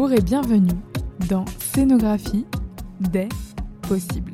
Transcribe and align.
Bonjour 0.00 0.16
et 0.16 0.22
bienvenue 0.22 0.78
dans 1.28 1.44
Scénographie 1.58 2.46
des 3.00 3.28
possibles. 3.82 4.32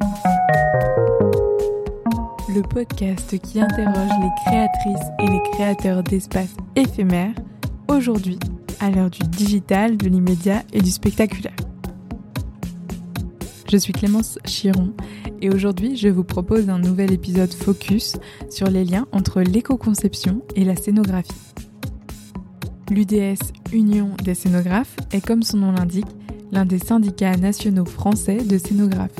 Le 2.54 2.61
podcast 2.61 3.38
qui 3.38 3.63
interroge 3.63 4.11
les 4.21 4.29
créatrices 4.45 5.08
et 5.21 5.27
les 5.27 5.40
créateurs 5.53 6.03
d'espaces 6.03 6.54
éphémères, 6.77 7.33
aujourd'hui 7.88 8.38
à 8.79 8.90
l'heure 8.90 9.08
du 9.08 9.27
digital, 9.27 9.97
de 9.97 10.06
l'immédiat 10.06 10.65
et 10.74 10.83
du 10.83 10.90
spectaculaire. 10.90 11.56
Je 13.72 13.78
suis 13.78 13.94
Clémence 13.94 14.38
Chiron 14.44 14.92
et 15.40 15.49
aujourd'hui 15.49 15.96
je 15.96 16.09
vous 16.09 16.24
propose 16.24 16.69
un 16.69 16.78
nouvel 16.78 17.10
épisode 17.10 17.55
focus 17.55 18.16
sur 18.51 18.69
les 18.69 18.84
liens 18.84 19.06
entre 19.12 19.41
l'éco-conception 19.41 20.43
et 20.57 20.65
la 20.67 20.77
scénographie. 20.77 21.44
L'UDS 22.95 23.41
Union 23.73 24.11
des 24.23 24.34
scénographes 24.34 24.95
est 25.11 25.21
comme 25.21 25.43
son 25.43 25.57
nom 25.57 25.73
l'indique 25.73 26.07
l'un 26.53 26.65
des 26.65 26.79
syndicats 26.79 27.37
nationaux 27.37 27.87
français 27.87 28.37
de 28.37 28.57
scénographes. 28.57 29.19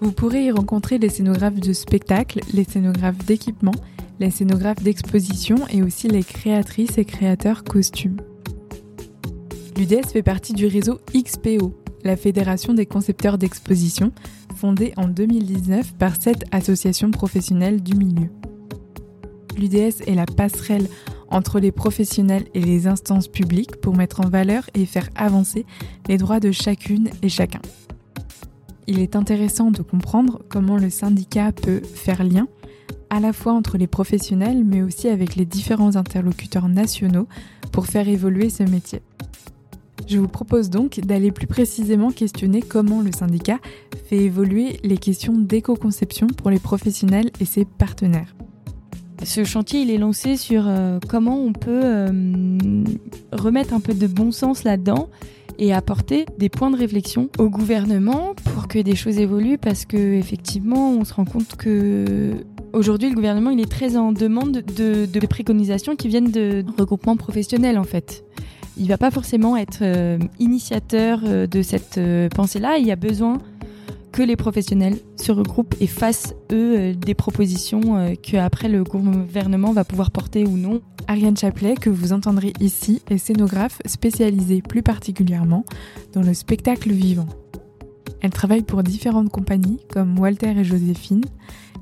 Vous 0.00 0.12
pourrez 0.12 0.44
y 0.44 0.52
rencontrer 0.52 0.98
les 0.98 1.08
scénographes 1.08 1.58
de 1.58 1.72
spectacle, 1.72 2.38
les 2.54 2.62
scénographes 2.62 3.18
d'équipement, 3.26 3.74
les 4.20 4.30
scénographes 4.30 4.84
d'exposition 4.84 5.56
et 5.68 5.82
aussi 5.82 6.06
les 6.06 6.22
créatrices 6.22 6.96
et 6.96 7.04
créateurs 7.04 7.64
costumes. 7.64 8.18
L'UDS 9.76 10.06
fait 10.12 10.22
partie 10.22 10.52
du 10.52 10.68
réseau 10.68 11.00
XPO, 11.12 11.74
la 12.04 12.16
Fédération 12.16 12.72
des 12.72 12.86
concepteurs 12.86 13.36
d'exposition, 13.36 14.12
fondée 14.54 14.92
en 14.96 15.08
2019 15.08 15.94
par 15.94 16.14
sept 16.22 16.44
associations 16.52 17.10
professionnelles 17.10 17.82
du 17.82 17.96
milieu. 17.96 18.28
L'UDS 19.58 20.02
est 20.06 20.14
la 20.14 20.26
passerelle 20.26 20.86
entre 21.32 21.58
les 21.58 21.72
professionnels 21.72 22.46
et 22.54 22.60
les 22.60 22.86
instances 22.86 23.28
publiques 23.28 23.76
pour 23.76 23.96
mettre 23.96 24.20
en 24.20 24.28
valeur 24.28 24.68
et 24.74 24.86
faire 24.86 25.08
avancer 25.16 25.66
les 26.08 26.18
droits 26.18 26.40
de 26.40 26.52
chacune 26.52 27.08
et 27.22 27.28
chacun. 27.28 27.60
Il 28.86 28.98
est 28.98 29.16
intéressant 29.16 29.70
de 29.70 29.82
comprendre 29.82 30.42
comment 30.48 30.76
le 30.76 30.90
syndicat 30.90 31.52
peut 31.52 31.80
faire 31.80 32.24
lien 32.24 32.48
à 33.10 33.20
la 33.20 33.32
fois 33.32 33.52
entre 33.52 33.78
les 33.78 33.86
professionnels 33.86 34.64
mais 34.64 34.82
aussi 34.82 35.08
avec 35.08 35.36
les 35.36 35.44
différents 35.44 35.96
interlocuteurs 35.96 36.68
nationaux 36.68 37.28
pour 37.72 37.86
faire 37.86 38.08
évoluer 38.08 38.50
ce 38.50 38.62
métier. 38.62 39.02
Je 40.08 40.18
vous 40.18 40.28
propose 40.28 40.68
donc 40.68 41.00
d'aller 41.00 41.30
plus 41.30 41.46
précisément 41.46 42.10
questionner 42.10 42.60
comment 42.60 43.00
le 43.00 43.12
syndicat 43.12 43.58
fait 44.08 44.18
évoluer 44.18 44.78
les 44.82 44.98
questions 44.98 45.38
d'éco-conception 45.38 46.26
pour 46.26 46.50
les 46.50 46.58
professionnels 46.58 47.30
et 47.40 47.44
ses 47.44 47.64
partenaires. 47.64 48.34
Ce 49.24 49.44
chantier, 49.44 49.82
il 49.82 49.90
est 49.90 49.98
lancé 49.98 50.36
sur 50.36 50.64
euh, 50.66 50.98
comment 51.08 51.38
on 51.38 51.52
peut 51.52 51.80
euh, 51.84 52.06
remettre 53.32 53.72
un 53.72 53.80
peu 53.80 53.94
de 53.94 54.06
bon 54.06 54.32
sens 54.32 54.64
là-dedans 54.64 55.08
et 55.58 55.72
apporter 55.72 56.26
des 56.38 56.48
points 56.48 56.70
de 56.70 56.76
réflexion 56.76 57.28
au 57.38 57.48
gouvernement 57.48 58.34
pour 58.52 58.66
que 58.66 58.78
des 58.80 58.96
choses 58.96 59.18
évoluent 59.18 59.58
parce 59.58 59.84
que 59.84 59.96
effectivement, 60.14 60.90
on 60.90 61.04
se 61.04 61.14
rend 61.14 61.24
compte 61.24 61.56
que 61.56 62.34
aujourd'hui, 62.72 63.10
le 63.10 63.14
gouvernement, 63.14 63.50
il 63.50 63.60
est 63.60 63.70
très 63.70 63.96
en 63.96 64.12
demande 64.12 64.62
de, 64.76 65.26
préconisations 65.26 65.94
qui 65.94 66.08
viennent 66.08 66.30
de 66.30 66.64
regroupements 66.78 67.16
professionnels 67.16 67.78
en 67.78 67.84
fait. 67.84 68.24
Il 68.76 68.88
va 68.88 68.96
pas 68.96 69.10
forcément 69.10 69.56
être 69.56 69.80
euh, 69.82 70.18
initiateur 70.40 71.20
de 71.20 71.62
cette 71.62 72.00
pensée-là. 72.34 72.78
Il 72.78 72.86
y 72.86 72.90
a 72.90 72.96
besoin 72.96 73.38
que 74.12 74.22
les 74.22 74.36
professionnels 74.36 74.98
se 75.16 75.32
regroupent 75.32 75.74
et 75.80 75.86
fassent, 75.86 76.34
eux, 76.52 76.78
euh, 76.78 76.94
des 76.94 77.14
propositions 77.14 77.96
euh, 77.96 78.14
que 78.14 78.36
après 78.36 78.68
le 78.68 78.84
gouvernement 78.84 79.72
va 79.72 79.84
pouvoir 79.84 80.10
porter 80.10 80.44
ou 80.44 80.56
non. 80.56 80.82
Ariane 81.08 81.36
Chaplet, 81.36 81.74
que 81.74 81.90
vous 81.90 82.12
entendrez 82.12 82.52
ici, 82.60 83.02
est 83.10 83.18
scénographe 83.18 83.78
spécialisée 83.86 84.62
plus 84.62 84.82
particulièrement 84.82 85.64
dans 86.12 86.22
le 86.22 86.34
spectacle 86.34 86.92
vivant. 86.92 87.26
Elle 88.20 88.30
travaille 88.30 88.62
pour 88.62 88.82
différentes 88.82 89.30
compagnies 89.30 89.80
comme 89.90 90.18
Walter 90.18 90.54
et 90.56 90.62
Joséphine, 90.62 91.24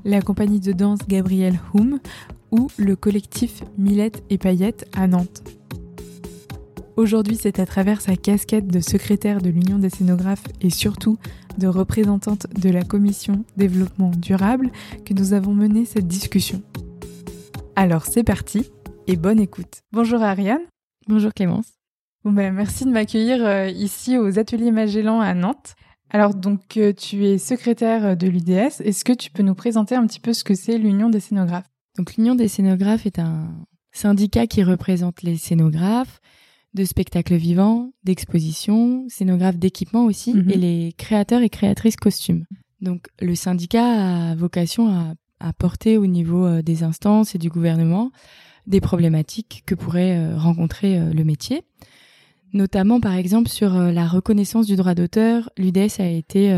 la 0.05 0.21
compagnie 0.21 0.59
de 0.59 0.71
danse 0.71 0.99
Gabriel 1.07 1.59
Houm 1.73 1.99
ou 2.51 2.67
le 2.77 2.95
collectif 2.95 3.61
Millette 3.77 4.23
et 4.29 4.37
Paillettes 4.37 4.89
à 4.95 5.05
Nantes. 5.05 5.43
Aujourd'hui, 6.97 7.37
c'est 7.39 7.59
à 7.59 7.65
travers 7.65 8.01
sa 8.01 8.15
casquette 8.15 8.67
de 8.67 8.79
secrétaire 8.79 9.41
de 9.41 9.49
l'Union 9.49 9.79
des 9.79 9.89
scénographes 9.89 10.43
et 10.61 10.69
surtout 10.69 11.17
de 11.57 11.67
représentante 11.67 12.47
de 12.59 12.69
la 12.69 12.83
commission 12.83 13.43
développement 13.57 14.11
durable 14.11 14.71
que 15.05 15.13
nous 15.13 15.33
avons 15.33 15.53
mené 15.53 15.85
cette 15.85 16.07
discussion. 16.07 16.61
Alors 17.75 18.05
c'est 18.05 18.23
parti 18.23 18.69
et 19.07 19.15
bonne 19.15 19.39
écoute. 19.39 19.81
Bonjour 19.91 20.21
Ariane. 20.21 20.61
Bonjour 21.07 21.33
Clémence. 21.33 21.67
Ben, 22.23 22.53
merci 22.53 22.85
de 22.85 22.91
m'accueillir 22.91 23.43
euh, 23.45 23.67
ici 23.67 24.17
aux 24.17 24.37
ateliers 24.37 24.71
Magellan 24.71 25.19
à 25.19 25.33
Nantes. 25.33 25.75
Alors 26.09 26.35
donc 26.35 26.77
euh, 26.77 26.93
tu 26.93 27.25
es 27.25 27.37
secrétaire 27.37 28.15
de 28.15 28.27
l'UDS. 28.27 28.81
Est-ce 28.81 29.03
que 29.03 29.13
tu 29.13 29.31
peux 29.31 29.43
nous 29.43 29.55
présenter 29.55 29.95
un 29.95 30.05
petit 30.05 30.19
peu 30.19 30.33
ce 30.33 30.43
que 30.43 30.55
c'est 30.55 30.77
l'Union 30.77 31.09
des 31.09 31.19
scénographes? 31.19 31.69
Donc 31.97 32.15
l'Union 32.15 32.35
des 32.35 32.47
scénographes 32.47 33.05
est 33.05 33.19
un 33.19 33.49
syndicat 33.91 34.47
qui 34.47 34.63
représente 34.63 35.23
les 35.23 35.37
scénographes, 35.37 36.21
de 36.73 36.85
spectacles 36.85 37.35
vivants, 37.35 37.91
d'expositions, 38.03 39.05
scénographes 39.09 39.57
d'équipement 39.57 40.05
aussi, 40.05 40.33
mhm. 40.33 40.49
et 40.49 40.57
les 40.57 40.93
créateurs 40.97 41.41
et 41.41 41.49
créatrices 41.49 41.97
costumes. 41.97 42.45
Donc 42.81 43.07
le 43.19 43.35
syndicat 43.35 44.31
a 44.31 44.35
vocation 44.35 44.87
à, 45.39 45.53
porter 45.53 45.97
au 45.97 46.05
niveau 46.05 46.45
euh, 46.45 46.61
des 46.61 46.83
instances 46.83 47.33
et 47.33 47.39
du 47.39 47.49
gouvernement 47.49 48.11
des 48.67 48.79
problématiques 48.79 49.63
que 49.65 49.73
pourrait 49.73 50.15
euh, 50.15 50.37
rencontrer 50.37 50.99
euh, 50.99 51.11
le 51.13 51.23
métier. 51.23 51.63
Notamment 52.53 52.99
par 52.99 53.15
exemple 53.15 53.49
sur 53.49 53.73
la 53.73 54.07
reconnaissance 54.07 54.67
du 54.67 54.75
droit 54.75 54.93
d'auteur, 54.93 55.49
l'UDS 55.57 55.99
a 55.99 56.07
été 56.07 56.53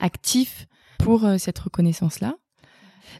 actif 0.00 0.66
pour 0.98 1.24
cette 1.38 1.60
reconnaissance-là. 1.60 2.34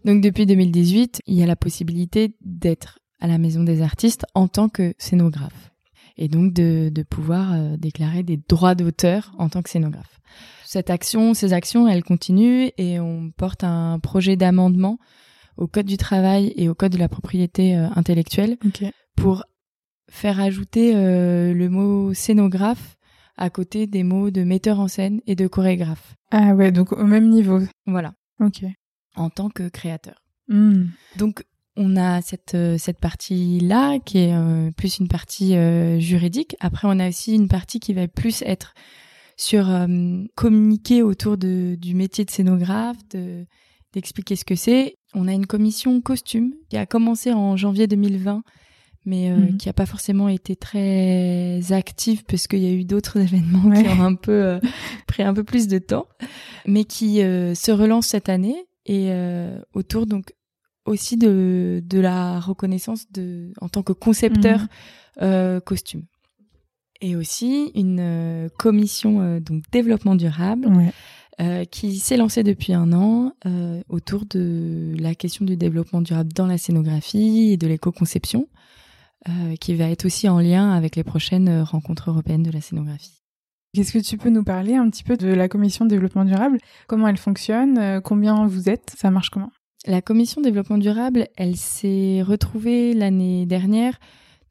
Donc 0.04 0.20
depuis 0.20 0.44
2018, 0.44 1.22
il 1.28 1.36
y 1.36 1.44
a 1.44 1.46
la 1.46 1.54
possibilité 1.54 2.34
d'être 2.40 2.98
à 3.20 3.28
la 3.28 3.38
Maison 3.38 3.62
des 3.62 3.82
artistes 3.82 4.26
en 4.34 4.48
tant 4.48 4.68
que 4.68 4.94
scénographe 4.98 5.70
et 6.18 6.28
donc 6.28 6.52
de, 6.52 6.90
de 6.92 7.02
pouvoir 7.02 7.52
euh, 7.54 7.76
déclarer 7.76 8.22
des 8.22 8.36
droits 8.48 8.74
d'auteur 8.74 9.32
en 9.38 9.48
tant 9.48 9.62
que 9.62 9.70
scénographe. 9.70 10.20
Cette 10.64 10.90
action, 10.90 11.32
ces 11.32 11.52
actions, 11.54 11.88
elles 11.88 12.04
continuent 12.04 12.68
et 12.76 13.00
on 13.00 13.30
porte 13.30 13.64
un 13.64 13.98
projet 13.98 14.36
d'amendement 14.36 14.98
au 15.56 15.66
Code 15.66 15.86
du 15.86 15.96
travail 15.96 16.52
et 16.56 16.68
au 16.68 16.74
Code 16.74 16.92
de 16.92 16.98
la 16.98 17.08
propriété 17.08 17.76
euh, 17.76 17.88
intellectuelle 17.94 18.58
pour 19.16 19.44
faire 20.10 20.40
ajouter 20.40 20.94
euh, 20.94 21.54
le 21.54 21.68
mot 21.68 22.12
scénographe 22.12 22.96
à 23.36 23.50
côté 23.50 23.86
des 23.86 24.02
mots 24.02 24.30
de 24.30 24.42
metteur 24.42 24.80
en 24.80 24.88
scène 24.88 25.20
et 25.26 25.36
de 25.36 25.46
chorégraphe. 25.46 26.16
Ah 26.30 26.54
ouais, 26.54 26.72
donc 26.72 26.92
au 26.92 27.04
même 27.04 27.28
niveau. 27.28 27.60
Voilà. 27.86 28.14
Ok. 28.40 28.64
En 29.16 29.30
tant 29.30 29.48
que 29.48 29.68
créateur. 29.68 30.22
Hmm. 30.48 30.86
Donc 31.16 31.44
on 31.78 31.96
a 31.96 32.20
cette 32.20 32.56
euh, 32.56 32.76
cette 32.76 32.98
partie 32.98 33.60
là 33.60 33.98
qui 34.00 34.18
est 34.18 34.34
euh, 34.34 34.70
plus 34.72 34.98
une 34.98 35.08
partie 35.08 35.56
euh, 35.56 35.98
juridique. 36.00 36.56
Après, 36.60 36.88
on 36.90 36.98
a 36.98 37.08
aussi 37.08 37.34
une 37.34 37.48
partie 37.48 37.78
qui 37.78 37.94
va 37.94 38.08
plus 38.08 38.42
être 38.42 38.74
sur 39.36 39.68
communiquer 40.34 41.02
autour 41.02 41.38
de, 41.38 41.76
du 41.76 41.94
métier 41.94 42.24
de 42.24 42.30
scénographe, 42.30 42.96
d'expliquer 43.92 44.34
ce 44.34 44.44
que 44.44 44.56
c'est. 44.56 44.96
On 45.14 45.28
a 45.28 45.32
une 45.32 45.46
commission 45.46 46.00
costume 46.00 46.54
qui 46.68 46.76
a 46.76 46.86
commencé 46.86 47.32
en 47.32 47.56
janvier 47.56 47.86
2020 47.86 48.42
mais 49.04 49.30
mhm. 49.30 49.56
qui 49.56 49.68
n'a 49.68 49.72
pas 49.72 49.86
forcément 49.86 50.28
été 50.28 50.56
très 50.56 51.60
active 51.70 52.24
parce 52.24 52.48
qu'il 52.48 52.58
y 52.58 52.66
a 52.66 52.72
eu 52.72 52.84
d'autres 52.84 53.16
événements 53.20 53.70
qui 53.70 53.88
ont 53.88 54.02
un 54.02 54.16
peu 54.16 54.58
pris 55.06 55.22
un 55.22 55.32
peu 55.32 55.44
plus 55.44 55.68
de 55.68 55.78
temps, 55.78 56.08
mais 56.66 56.82
qui 56.82 57.18
se 57.18 57.70
relance 57.70 58.08
cette 58.08 58.28
année 58.28 58.66
et 58.86 59.12
autour 59.72 60.06
donc 60.06 60.32
aussi 60.88 61.16
de, 61.16 61.82
de 61.84 62.00
la 62.00 62.40
reconnaissance 62.40 63.10
de, 63.12 63.52
en 63.60 63.68
tant 63.68 63.82
que 63.82 63.92
concepteur 63.92 64.66
euh, 65.22 65.60
costume. 65.60 66.04
Et 67.00 67.16
aussi 67.16 67.70
une 67.74 68.00
euh, 68.00 68.48
commission 68.58 69.20
euh, 69.20 69.40
donc 69.40 69.64
développement 69.70 70.14
durable 70.14 70.68
qui 71.70 71.98
s'est 72.00 72.16
lancée 72.16 72.42
depuis 72.42 72.72
un 72.72 72.92
an 72.92 73.32
autour 73.88 74.24
de 74.26 74.96
la 74.98 75.14
question 75.14 75.44
du 75.44 75.56
développement 75.56 76.02
durable 76.02 76.32
dans 76.32 76.48
la 76.48 76.58
scénographie 76.58 77.52
et 77.52 77.56
de 77.56 77.68
l'éco-conception, 77.68 78.48
qui 79.60 79.76
va 79.76 79.88
être 79.88 80.04
aussi 80.04 80.28
en 80.28 80.40
lien 80.40 80.72
avec 80.72 80.96
les 80.96 81.04
prochaines 81.04 81.62
rencontres 81.62 82.10
européennes 82.10 82.42
de 82.42 82.50
la 82.50 82.60
scénographie. 82.60 83.22
Qu'est-ce 83.72 83.92
que 83.92 84.00
tu 84.00 84.18
peux 84.18 84.30
nous 84.30 84.42
parler 84.42 84.74
un 84.74 84.90
petit 84.90 85.04
peu 85.04 85.16
de 85.16 85.28
la 85.28 85.48
commission 85.48 85.84
développement 85.84 86.24
durable? 86.24 86.58
Comment 86.88 87.06
elle 87.06 87.16
fonctionne? 87.16 88.00
Combien 88.02 88.44
vous 88.48 88.68
êtes? 88.68 88.96
Ça 88.98 89.12
marche 89.12 89.30
comment? 89.30 89.52
La 89.86 90.02
commission 90.02 90.40
développement 90.40 90.78
durable, 90.78 91.28
elle 91.36 91.56
s'est 91.56 92.22
retrouvée 92.22 92.94
l'année 92.94 93.46
dernière 93.46 93.98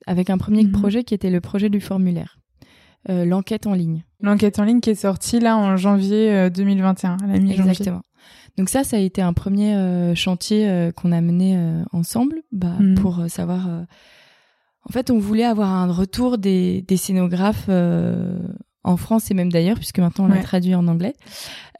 avec 0.05 0.29
un 0.29 0.37
premier 0.37 0.63
mhm. 0.63 0.71
projet 0.71 1.03
qui 1.03 1.13
était 1.13 1.29
le 1.29 1.41
projet 1.41 1.69
du 1.69 1.81
formulaire, 1.81 2.39
euh, 3.09 3.25
l'enquête 3.25 3.67
en 3.67 3.73
ligne. 3.73 4.03
L'enquête 4.21 4.57
en 4.59 4.63
ligne 4.63 4.79
qui 4.79 4.89
est 4.89 4.95
sortie 4.95 5.39
là 5.39 5.57
en 5.57 5.75
janvier 5.75 6.49
2021, 6.49 7.11
euh, 7.11 7.23
à 7.23 7.27
la 7.27 7.39
mi-janvier. 7.39 7.71
Exactement. 7.71 8.01
Donc 8.57 8.69
ça, 8.69 8.83
ça 8.83 8.97
a 8.97 8.99
été 8.99 9.21
un 9.21 9.33
premier 9.33 9.75
euh, 9.75 10.15
chantier 10.15 10.89
qu'on 10.95 11.11
a 11.11 11.21
mené 11.21 11.59
ensemble 11.91 12.41
bah, 12.51 12.75
mhm. 12.79 12.95
pour 12.95 13.25
savoir. 13.27 13.67
En 14.83 14.91
fait, 14.91 15.11
on 15.11 15.19
voulait 15.19 15.43
avoir 15.43 15.69
un 15.69 15.91
retour 15.91 16.37
des, 16.37 16.81
des 16.83 16.97
scénographes 16.97 17.69
en 18.87 18.97
France 18.97 19.29
et 19.29 19.33
même 19.33 19.51
d'ailleurs, 19.51 19.77
puisque 19.77 19.99
maintenant 19.99 20.25
on 20.25 20.27
l'a 20.27 20.41
traduit 20.41 20.73
en 20.73 20.87
anglais, 20.87 21.13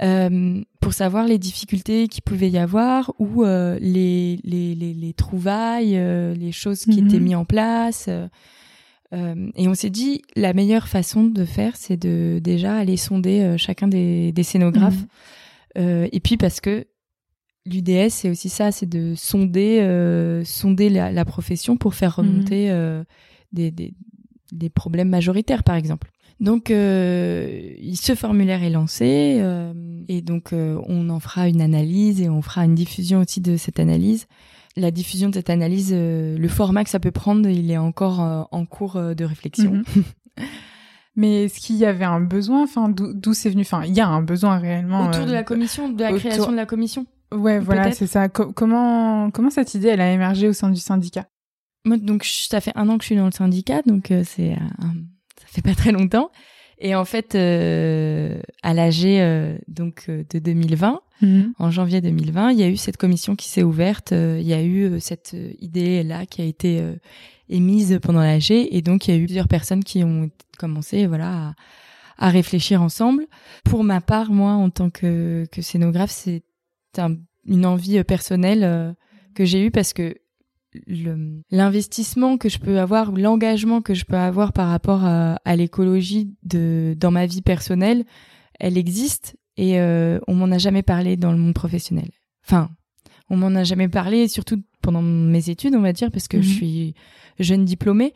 euh, 0.02 0.62
pour 0.82 0.94
savoir 0.94 1.26
les 1.26 1.38
difficultés 1.38 2.08
qu'il 2.08 2.22
pouvait 2.22 2.50
y 2.50 2.58
avoir 2.58 3.14
ou 3.18 3.44
euh, 3.44 3.78
les, 3.82 4.40
les, 4.44 4.76
les, 4.76 4.94
les, 4.94 5.14
trouvailles, 5.14 5.98
euh, 5.98 6.36
les 6.36 6.52
choses 6.52 6.86
qui 6.86 7.00
étaient 7.00 7.18
mhm. 7.18 7.24
mises 7.24 7.36
en 7.36 7.46
place. 7.46 8.10
et 9.14 9.68
on 9.68 9.74
s'est 9.74 9.90
dit, 9.90 10.22
la 10.36 10.54
meilleure 10.54 10.88
façon 10.88 11.24
de 11.24 11.46
faire, 11.46 11.76
c'est 11.78 11.98
de 11.98 12.40
déjà 12.44 12.76
aller 12.76 12.98
sonder 12.98 13.56
chacun 13.58 13.88
des, 13.88 14.32
des 14.34 14.44
scénographes. 14.44 15.04
Mhm. 15.76 16.10
et 16.12 16.20
puis 16.20 16.38
parce 16.38 16.60
que 16.60 16.88
l'UDS, 17.66 18.10
c'est 18.10 18.30
aussi 18.30 18.50
ça, 18.50 18.72
c'est 18.72 18.90
de 18.90 19.14
sonder, 19.16 20.42
sonder 20.46 20.90
la, 20.90 21.12
la, 21.12 21.26
profession 21.26 21.78
pour 21.78 21.96
faire 21.96 22.20
mhm. 22.20 22.28
remonter 22.28 23.02
des, 23.54 23.72
des, 23.72 23.94
des 24.52 24.70
problèmes 24.70 25.10
majoritaires, 25.10 25.64
par 25.64 25.76
exemple. 25.76 26.12
Donc, 26.40 26.70
euh, 26.70 27.74
ce 27.96 28.14
formulaire 28.14 28.64
est 28.64 28.70
lancé 28.70 29.38
euh, 29.40 29.74
et 30.08 30.22
donc 30.22 30.54
euh, 30.54 30.80
on 30.88 31.10
en 31.10 31.20
fera 31.20 31.48
une 31.48 31.62
analyse 31.62 32.22
et 32.22 32.30
on 32.30 32.42
fera 32.42 32.64
une 32.66 32.76
diffusion 32.76 33.22
aussi 33.22 33.42
de 33.42 33.58
cette 33.58 33.80
analyse. 33.80 34.28
La 34.76 34.92
diffusion 34.92 35.30
de 35.30 35.34
cette 35.34 35.50
analyse, 35.50 35.92
le 35.92 36.48
format 36.48 36.84
que 36.84 36.92
ça 36.92 37.00
peut 37.00 37.10
prendre, 37.10 37.50
il 37.50 37.72
est 37.72 37.80
encore 37.80 38.48
en 38.52 38.66
cours 38.68 38.94
de 38.94 39.26
réflexion. 39.26 39.72
Mhm. 39.72 40.04
Mais 41.16 41.46
est-ce 41.46 41.60
qu'il 41.60 41.78
y 41.78 41.86
avait 41.86 42.06
un 42.06 42.22
besoin 42.22 42.62
Enfin, 42.62 42.90
d'où 42.90 43.34
c'est 43.34 43.50
venu? 43.50 43.62
Enfin, 43.62 43.84
il 43.86 43.96
y 43.96 44.02
a 44.02 44.08
un 44.08 44.22
besoin 44.22 44.60
réellement 44.60 45.08
autour 45.08 45.26
de 45.26 45.32
la 45.32 45.42
commission, 45.42 45.90
de 45.90 46.00
la 46.00 46.14
création 46.14 46.52
de 46.52 46.56
la 46.56 46.68
commission. 46.68 47.08
Ouais, 47.34 47.58
voilà, 47.58 47.92
c'est 47.92 48.06
ça. 48.06 48.30
comment 48.30 49.32
comment 49.32 49.50
cette 49.50 49.74
idée 49.74 49.88
elle 49.88 50.02
a 50.02 50.12
émergé 50.12 50.48
au 50.48 50.54
sein 50.54 50.70
du 50.70 50.80
syndicat? 50.80 51.26
Moi, 51.84 51.98
donc 51.98 52.24
ça 52.24 52.62
fait 52.62 52.74
un 52.76 52.88
an 52.88 53.00
que 53.00 53.04
je 53.04 53.08
suis 53.08 53.16
dans 53.16 53.26
le 53.26 53.32
syndicat, 53.32 53.82
donc 53.82 54.14
c'est 54.26 54.54
un 54.78 54.94
fait 55.58 55.62
pas 55.62 55.76
très 55.76 55.92
longtemps. 55.92 56.32
Et 56.80 56.96
en 56.96 57.06
fait, 57.06 57.34
euh, 57.34 58.40
à 58.62 58.74
l'AG 58.74 59.06
euh, 59.06 59.58
donc 59.68 60.06
euh, 60.10 60.24
de 60.30 60.40
2020, 60.40 61.02
mhm. 61.22 61.54
en 61.58 61.72
janvier 61.72 62.02
2020, 62.02 62.52
il 62.52 62.60
y 62.60 62.64
a 62.64 62.70
eu 62.70 62.78
cette 62.78 62.98
commission 62.98 63.36
qui 63.36 63.50
s'est 63.50 63.64
ouverte. 63.64 64.12
il 64.12 64.48
y 64.48 64.54
a 64.54 64.64
eu 64.64 65.00
cette 65.00 65.36
idée 65.60 66.04
là 66.04 66.26
qui 66.26 66.42
a 66.42 66.46
été 66.46 66.84
émise 67.50 68.00
pendant 68.02 68.22
l'AG, 68.22 68.52
et 68.52 68.82
donc 68.82 69.08
il 69.08 69.16
y 69.16 69.18
a 69.18 69.20
eu 69.20 69.26
plusieurs 69.26 69.48
personnes 69.48 69.84
qui 69.84 70.04
ont 70.04 70.30
commencé, 70.60 71.08
voilà, 71.08 71.56
à, 72.18 72.28
à 72.28 72.30
réfléchir 72.30 72.82
ensemble. 72.82 73.26
Pour 73.64 73.84
ma 73.84 74.02
part, 74.02 74.32
moi, 74.32 74.52
en 74.52 74.70
tant 74.70 74.92
que, 74.92 75.48
que 75.52 75.62
scénographe, 75.64 76.12
c'est 76.12 76.44
une 77.46 77.66
envie 77.66 78.04
personnelle 78.04 78.96
que 79.34 79.46
j'ai 79.46 79.66
eue 79.66 79.72
parce 79.72 79.94
que 79.94 80.16
l'investissement 81.52 82.38
que 82.38 82.50
je 82.50 82.60
peux 82.60 82.80
avoir 82.80 83.12
l'engagement 83.12 83.82
que 83.82 83.94
je 83.94 84.06
peux 84.06 84.16
avoir 84.16 84.54
par 84.54 84.70
rapport 84.70 85.04
à, 85.04 85.56
l'écologie 85.56 86.36
de 86.44 86.96
dans 86.98 87.12
ma 87.12 87.26
vie 87.26 87.42
personnelle, 87.42 88.06
elle 88.60 88.78
existe 88.78 89.36
et 89.58 89.80
euh, 89.80 90.20
on 90.28 90.36
m'en 90.36 90.52
a 90.52 90.58
jamais 90.58 90.84
parlé 90.84 91.18
dans 91.18 91.32
le 91.32 91.38
monde 91.38 91.54
professionnel. 91.54 92.10
Enfin, 92.46 92.70
on 93.30 93.38
m'en 93.38 93.56
a 93.56 93.64
jamais 93.64 93.90
parlé, 93.90 94.28
surtout 94.28 94.62
pendant 94.82 95.02
mes 95.02 95.50
études, 95.50 95.76
on 95.76 95.82
va 95.82 95.94
dire, 95.94 96.12
parce 96.12 96.28
que 96.28 96.42
je 96.42 96.48
mhm. 96.48 96.56
suis 96.56 96.94
jeune 97.40 97.66
diplômée. 97.66 98.14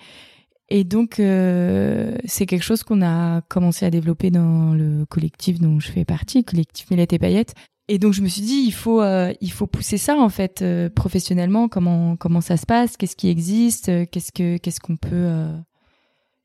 Et 0.69 0.85
donc, 0.85 1.19
euh, 1.19 2.15
c'est 2.23 2.45
quelque 2.45 2.63
chose 2.63 2.83
qu'on 2.83 3.01
a 3.01 3.41
commencé 3.49 3.85
à 3.85 3.89
développer 3.89 4.31
dans 4.31 4.73
le 4.73 5.05
collectif 5.05 5.59
dont 5.59 5.81
je 5.81 5.91
fais 5.91 6.05
partie, 6.05 6.45
collectif 6.45 6.89
Millette 6.89 7.11
et 7.11 7.19
Paillettes, 7.19 7.55
et 7.87 7.99
donc 7.99 8.13
je 8.13 8.21
me 8.21 8.27
suis 8.27 8.41
dit 8.41 8.63
il 8.65 8.71
faut 8.71 9.01
euh, 9.01 9.33
il 9.41 9.51
faut 9.51 9.67
pousser 9.67 9.97
ça 9.97 10.15
en 10.15 10.29
fait 10.29 10.61
euh, 10.61 10.89
professionnellement. 10.89 11.67
Comment 11.67 12.15
comment 12.15 12.41
ça 12.41 12.57
se 12.57 12.65
passe? 12.65 12.97
Qu'est-ce 12.97 13.15
qui 13.15 13.29
existe? 13.29 13.89
Euh, 13.89 14.05
qu'est-ce 14.09 14.31
que 14.31 14.57
qu'est-ce 14.57 14.79
qu'on 14.79 14.97
peut 14.97 15.49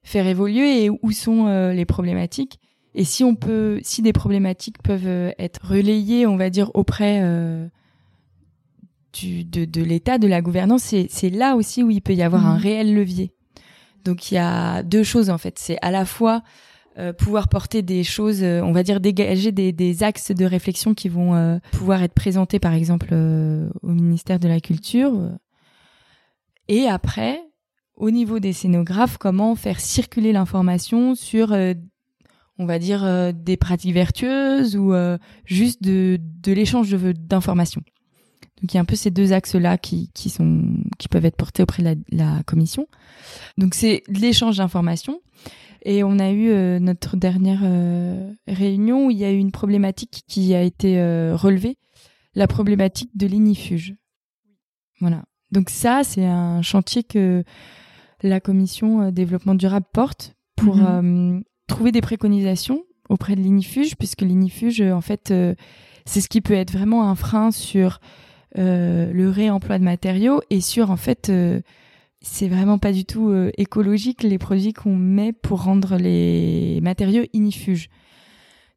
faire 0.02 0.26
évoluer? 0.26 0.84
Et 0.84 0.90
où 0.90 1.12
sont 1.12 1.46
les 1.70 1.84
problématiques? 1.84 2.58
Et 2.94 3.04
si 3.04 3.24
on 3.24 3.34
peut 3.34 3.80
si 3.82 4.02
des 4.02 4.12
problématiques 4.12 4.82
peuvent 4.82 5.34
être 5.38 5.60
relayées 5.66 6.26
on 6.26 6.36
va 6.36 6.50
dire 6.50 6.70
auprès 6.74 7.20
du 9.12 9.44
de, 9.44 9.64
de 9.66 9.82
l'État 9.82 10.18
de 10.18 10.26
la 10.26 10.40
gouvernance 10.40 10.82
c'est 10.82 11.06
c'est 11.10 11.30
là 11.30 11.56
aussi 11.56 11.82
où 11.82 11.90
il 11.90 12.00
peut 12.00 12.14
y 12.14 12.22
avoir 12.22 12.46
un 12.46 12.56
mmh. 12.56 12.60
réel 12.60 12.94
levier. 12.94 13.32
Donc 14.04 14.30
il 14.30 14.36
y 14.36 14.38
a 14.38 14.82
deux 14.82 15.02
choses 15.02 15.30
en 15.30 15.38
fait. 15.38 15.58
C'est 15.58 15.78
à 15.82 15.90
la 15.90 16.06
fois 16.06 16.42
euh, 16.98 17.12
pouvoir 17.12 17.48
porter 17.48 17.82
des 17.82 18.04
choses, 18.04 18.42
euh, 18.42 18.62
on 18.62 18.72
va 18.72 18.82
dire 18.82 19.00
dégager 19.00 19.52
des, 19.52 20.02
axes 20.02 20.30
de 20.30 20.46
réflexion 20.46 20.94
qui 20.94 21.10
vont 21.10 21.34
euh, 21.34 21.58
pouvoir 21.72 22.02
être 22.02 22.14
présentés 22.14 22.58
par 22.58 22.72
exemple 22.72 23.12
au 23.12 23.88
ministère 23.88 24.38
de 24.38 24.48
la 24.48 24.60
Culture. 24.60 25.12
Et 26.68 26.86
après, 26.86 27.42
au 27.96 28.10
niveau 28.10 28.38
des 28.38 28.54
scénographes, 28.54 29.18
comment 29.18 29.54
faire 29.56 29.78
circuler 29.78 30.32
l'information 30.32 31.14
sur, 31.14 31.54
on 32.58 32.66
va 32.66 32.78
dire, 32.78 33.32
des 33.32 33.56
pratiques 33.56 33.94
vertueuses 33.94 34.76
ou 34.76 34.92
juste 35.44 35.82
de, 35.82 36.18
de 36.20 36.52
l'échange 36.52 36.90
d'informations. 36.90 37.82
Donc 38.60 38.72
il 38.72 38.76
y 38.76 38.78
a 38.78 38.80
un 38.80 38.86
peu 38.86 38.96
ces 38.96 39.10
deux 39.10 39.32
axes-là 39.32 39.76
qui, 39.76 40.10
qui, 40.14 40.30
sont, 40.30 40.62
qui 40.98 41.08
peuvent 41.08 41.24
être 41.24 41.36
portés 41.36 41.62
auprès 41.62 41.82
de 41.82 41.88
la, 41.88 42.34
la 42.34 42.42
commission. 42.44 42.88
Donc 43.58 43.74
c'est 43.74 44.02
l'échange 44.08 44.56
d'informations. 44.58 45.20
Et 45.88 46.02
on 46.02 46.18
a 46.18 46.32
eu 46.32 46.50
euh, 46.50 46.80
notre 46.80 47.16
dernière 47.16 47.60
euh, 47.62 48.32
réunion 48.48 49.06
où 49.06 49.10
il 49.12 49.18
y 49.18 49.24
a 49.24 49.30
eu 49.30 49.36
une 49.36 49.52
problématique 49.52 50.24
qui 50.26 50.52
a 50.52 50.62
été 50.62 50.98
euh, 50.98 51.36
relevée, 51.36 51.78
la 52.34 52.48
problématique 52.48 53.16
de 53.16 53.28
l'inifuge. 53.28 53.94
Voilà. 55.00 55.22
Donc 55.52 55.70
ça, 55.70 56.02
c'est 56.02 56.24
un 56.24 56.60
chantier 56.60 57.04
que 57.04 57.44
la 58.22 58.40
commission 58.40 59.12
développement 59.12 59.54
durable 59.54 59.86
porte 59.92 60.34
pour 60.56 60.74
mhm. 60.74 61.44
trouver 61.68 61.92
des 61.92 62.00
préconisations 62.00 62.82
auprès 63.08 63.36
de 63.36 63.40
l'inifuge, 63.40 63.94
puisque 63.96 64.22
l'inifuge, 64.22 64.80
en 64.80 65.02
fait, 65.02 65.32
c'est 66.04 66.20
ce 66.20 66.28
qui 66.28 66.40
peut 66.40 66.54
être 66.54 66.72
vraiment 66.72 67.08
un 67.08 67.14
frein 67.14 67.52
sur 67.52 68.00
le 68.56 69.28
réemploi 69.28 69.78
de 69.78 69.84
matériaux 69.84 70.40
et 70.50 70.60
sur, 70.60 70.90
en 70.90 70.96
fait, 70.96 71.30
c'est 72.26 72.48
vraiment 72.48 72.78
pas 72.78 72.92
du 72.92 73.04
tout 73.04 73.28
euh, 73.28 73.50
écologique 73.56 74.22
les 74.22 74.38
produits 74.38 74.72
qu'on 74.72 74.96
met 74.96 75.32
pour 75.32 75.62
rendre 75.62 75.96
les 75.96 76.80
matériaux 76.82 77.24
inifuges. 77.32 77.88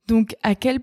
Donc 0.08 0.36
à 0.44 0.56
quel 0.56 0.80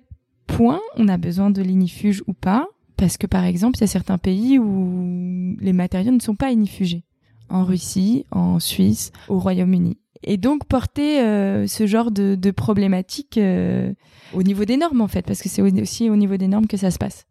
point 0.46 0.80
on 0.96 1.08
a 1.08 1.16
besoin 1.16 1.50
de 1.50 1.62
l'inifuge 1.62 2.22
ou 2.26 2.32
pas? 2.32 2.66
Parce 2.96 3.16
que 3.16 3.26
par 3.26 3.44
exemple, 3.44 3.78
il 3.78 3.82
y 3.82 3.84
a 3.84 3.88
certains 3.88 4.18
pays 4.18 4.58
où 4.58 5.56
les 5.60 5.72
matériaux 5.72 6.12
ne 6.12 6.20
sont 6.20 6.34
pas 6.34 6.50
inifugés. 6.50 7.04
En 7.48 7.64
Russie, 7.64 8.24
en 8.30 8.58
Suisse, 8.58 9.12
au 9.28 9.38
Royaume-Uni. 9.38 9.98
Et 10.24 10.36
donc 10.36 10.64
porter 10.64 11.20
euh, 11.20 11.66
ce 11.66 11.86
genre 11.86 12.10
de, 12.10 12.50
problématique 12.50 13.38
euh, 13.38 13.92
au 14.32 14.42
niveau 14.42 14.64
des 14.64 14.76
normes 14.76 15.02
en 15.02 15.08
fait, 15.08 15.24
parce 15.24 15.40
que 15.40 15.48
c'est 15.48 15.62
aussi 15.62 16.10
au 16.10 16.16
niveau 16.16 16.36
des 16.36 16.48
normes 16.48 16.66
que 16.66 16.76
ça 16.76 16.90
se 16.90 16.98
passe. 16.98 17.26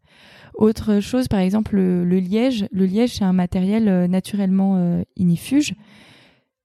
Autre 0.56 1.00
chose, 1.00 1.28
par 1.28 1.40
exemple, 1.40 1.76
le, 1.76 2.18
liège. 2.18 2.66
Le 2.72 2.86
liège, 2.86 3.16
c'est 3.16 3.24
un 3.24 3.34
matériel 3.34 3.88
euh, 3.88 4.08
naturellement 4.08 4.76
euh, 4.76 5.02
inifuge, 5.16 5.74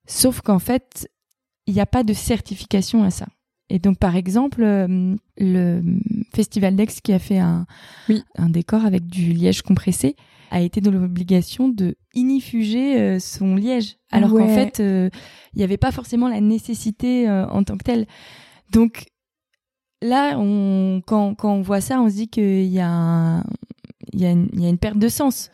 sauf 0.08 0.40
qu'en 0.42 0.60
fait, 0.60 1.10
il 1.68 1.74
n'y 1.74 1.82
a 1.82 1.86
pas 1.86 2.04
de 2.04 2.14
certification 2.14 3.04
à 3.04 3.12
ça. 3.12 3.28
Et 3.70 3.80
donc, 3.80 3.98
par 4.00 4.16
exemple, 4.16 4.64
euh, 4.64 5.16
le 5.38 5.82
Festival 6.34 6.76
d'Aix 6.76 6.88
qui 7.04 7.12
a 7.12 7.20
fait 7.20 7.40
un, 7.40 7.66
un 8.38 8.50
décor 8.50 8.86
avec 8.86 9.08
du 9.08 9.34
liège 9.34 9.62
compressé 9.62 10.16
a 10.52 10.62
été 10.62 10.82
dans 10.82 10.92
l'obligation 10.92 11.70
de 11.70 11.96
inifuger 12.14 13.20
son 13.22 13.56
liège, 13.56 13.96
alors 14.12 14.32
qu'en 14.32 14.50
fait, 14.50 14.80
il 14.80 15.12
n'y 15.56 15.64
avait 15.64 15.78
pas 15.78 15.94
forcément 15.94 16.28
la 16.28 16.42
nécessité 16.42 17.30
en 17.30 17.64
tant 17.64 17.78
que 17.78 17.86
telle. 17.86 18.06
Donc, 18.70 19.06
là, 20.02 20.38
on, 20.38 21.02
quand, 21.08 21.36
quand 21.36 21.54
on 21.54 21.62
voit 21.62 21.80
ça, 21.80 22.02
on 22.02 22.10
se 22.10 22.16
dit 22.16 22.28
qu'il 22.28 22.66
y 22.66 22.82
a 22.82 22.90
un, 22.90 23.44
il 24.14 24.22
y, 24.22 24.26
a 24.26 24.32
une 24.70 24.78
perte 24.78 24.98
de 24.98 25.08
sens. 25.08 25.52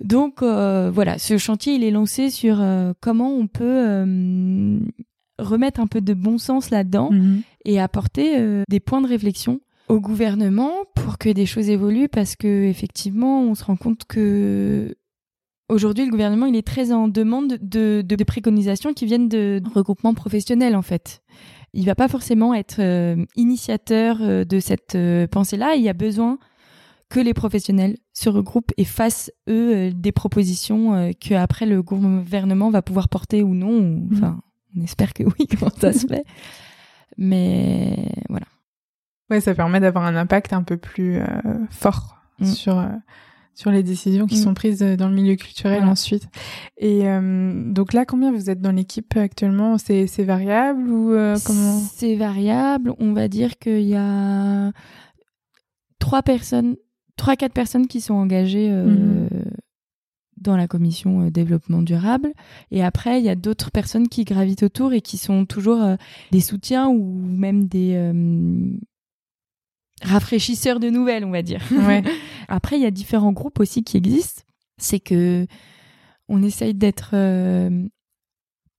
Donc 0.00 0.42
euh, 0.42 0.90
voilà, 0.92 1.18
ce 1.18 1.38
chantier 1.38 1.74
il 1.74 1.84
est 1.84 1.90
lancé 1.90 2.30
sur 2.30 2.60
euh, 2.60 2.92
comment 3.00 3.32
on 3.32 3.46
peut 3.46 3.64
euh, 3.64 4.78
remettre 5.38 5.80
un 5.80 5.86
peu 5.86 6.00
de 6.00 6.14
bon 6.14 6.38
sens 6.38 6.70
là-dedans 6.70 7.10
mhm. 7.10 7.42
et 7.64 7.80
apporter 7.80 8.62
des 8.68 8.80
points 8.80 9.00
de 9.00 9.06
réflexion 9.08 9.60
au 9.88 10.00
gouvernement 10.00 10.72
pour 10.94 11.18
que 11.18 11.28
des 11.28 11.46
choses 11.46 11.68
évoluent 11.68 12.08
parce 12.08 12.36
que 12.36 12.64
effectivement 12.64 13.42
on 13.42 13.54
se 13.54 13.64
rend 13.64 13.76
compte 13.76 14.04
que 14.06 14.94
aujourd'hui 15.68 16.06
le 16.06 16.10
gouvernement 16.10 16.46
il 16.46 16.56
est 16.56 16.66
très 16.66 16.90
en 16.90 17.08
demande 17.08 17.58
de, 17.60 18.02
de, 18.04 18.24
préconisations 18.24 18.94
qui 18.94 19.06
viennent 19.06 19.28
de 19.28 19.62
regroupements 19.74 20.14
professionnels 20.14 20.76
en 20.76 20.82
fait. 20.82 21.22
Il 21.72 21.86
va 21.86 21.96
pas 21.96 22.06
forcément 22.08 22.54
être 22.54 22.80
initiateur 23.34 24.18
de 24.46 24.60
cette 24.60 24.96
pensée-là. 25.32 25.74
Il 25.74 25.82
y 25.82 25.88
a 25.88 25.92
besoin 25.92 26.38
que 27.14 27.20
les 27.20 27.32
professionnels 27.32 27.96
se 28.12 28.28
regroupent 28.28 28.72
et 28.76 28.84
fassent 28.84 29.30
eux 29.48 29.76
euh, 29.76 29.92
des 29.94 30.10
propositions 30.10 30.94
euh, 30.94 31.10
que 31.12 31.34
après 31.34 31.64
le 31.64 31.80
gouvernement 31.80 32.70
va 32.70 32.82
pouvoir 32.82 33.08
porter 33.08 33.44
ou 33.44 33.54
non. 33.54 33.80
Mhm. 33.80 34.08
Enfin, 34.12 34.40
on 34.76 34.82
espère 34.82 35.14
que 35.14 35.22
oui 35.22 35.46
quand 35.60 35.72
ça 35.78 35.92
se 35.92 36.08
fait. 36.08 36.24
Mais 37.16 38.10
voilà. 38.28 38.46
Ouais, 39.30 39.40
ça 39.40 39.54
permet 39.54 39.78
d'avoir 39.78 40.06
un 40.06 40.16
impact 40.16 40.52
un 40.52 40.64
peu 40.64 40.76
plus 40.76 41.18
euh, 41.18 41.26
fort 41.70 42.16
mm. 42.40 42.46
sur 42.46 42.84
sur 43.54 43.70
les 43.70 43.84
décisions 43.84 44.26
qui 44.26 44.36
mm. 44.36 44.42
sont 44.42 44.54
prises 44.54 44.80
dans 44.80 45.08
le 45.08 45.14
milieu 45.14 45.36
culturel 45.36 45.84
ensuite. 45.84 46.26
Et 46.78 47.04
donc 47.04 47.92
là, 47.92 48.04
combien 48.04 48.32
vous 48.32 48.50
êtes 48.50 48.60
dans 48.60 48.72
l'équipe 48.72 49.16
actuellement? 49.16 49.78
C'est 49.78 50.24
variable 50.24 50.90
ou 50.90 51.10
comment? 51.46 51.78
C'est 51.94 52.16
variable. 52.16 52.92
On 52.98 53.12
va 53.12 53.28
dire 53.28 53.56
qu'il 53.60 53.82
y 53.82 53.94
a 53.94 54.72
trois 56.00 56.22
personnes, 56.22 56.76
trois 57.16 57.36
quatre 57.36 57.52
personnes 57.52 57.86
qui 57.86 58.00
sont 58.00 58.14
engagées 58.14 58.70
mm-hmm 58.70 59.28
dans 60.44 60.56
la 60.56 60.68
commission 60.68 61.26
euh, 61.26 61.30
développement 61.30 61.82
durable. 61.82 62.32
Et 62.70 62.84
après, 62.84 63.18
il 63.18 63.24
y 63.24 63.28
a 63.28 63.34
d'autres 63.34 63.70
personnes 63.70 64.08
qui 64.08 64.24
gravitent 64.24 64.62
autour 64.62 64.92
et 64.92 65.00
qui 65.00 65.16
sont 65.16 65.46
toujours 65.46 65.82
euh, 65.82 65.96
des 66.30 66.40
soutiens 66.40 66.88
ou 66.88 67.20
même 67.20 67.66
des 67.66 67.94
euh, 67.94 68.70
rafraîchisseurs 70.02 70.80
de 70.80 70.90
nouvelles, 70.90 71.24
on 71.24 71.30
va 71.30 71.42
dire. 71.42 71.62
après, 72.48 72.76
il 72.76 72.82
y 72.82 72.86
a 72.86 72.90
différents 72.90 73.32
groupes 73.32 73.60
aussi 73.60 73.82
qui 73.82 73.96
existent. 73.96 74.42
C'est 74.78 75.00
que 75.00 75.46
on 76.28 76.42
essaye 76.42 76.74
d'être 76.74 77.14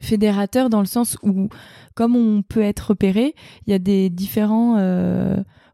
fédérateur 0.02 0.70
dans 0.70 0.80
le 0.80 0.88
sens 0.88 1.16
où, 1.22 1.48
comme 1.94 2.16
on 2.16 2.42
peut 2.42 2.62
être 2.62 2.90
repéré, 2.90 3.36
il 3.66 3.72
y 3.72 3.74
a 3.74 3.80
des 3.80 4.10
différents 4.10 4.78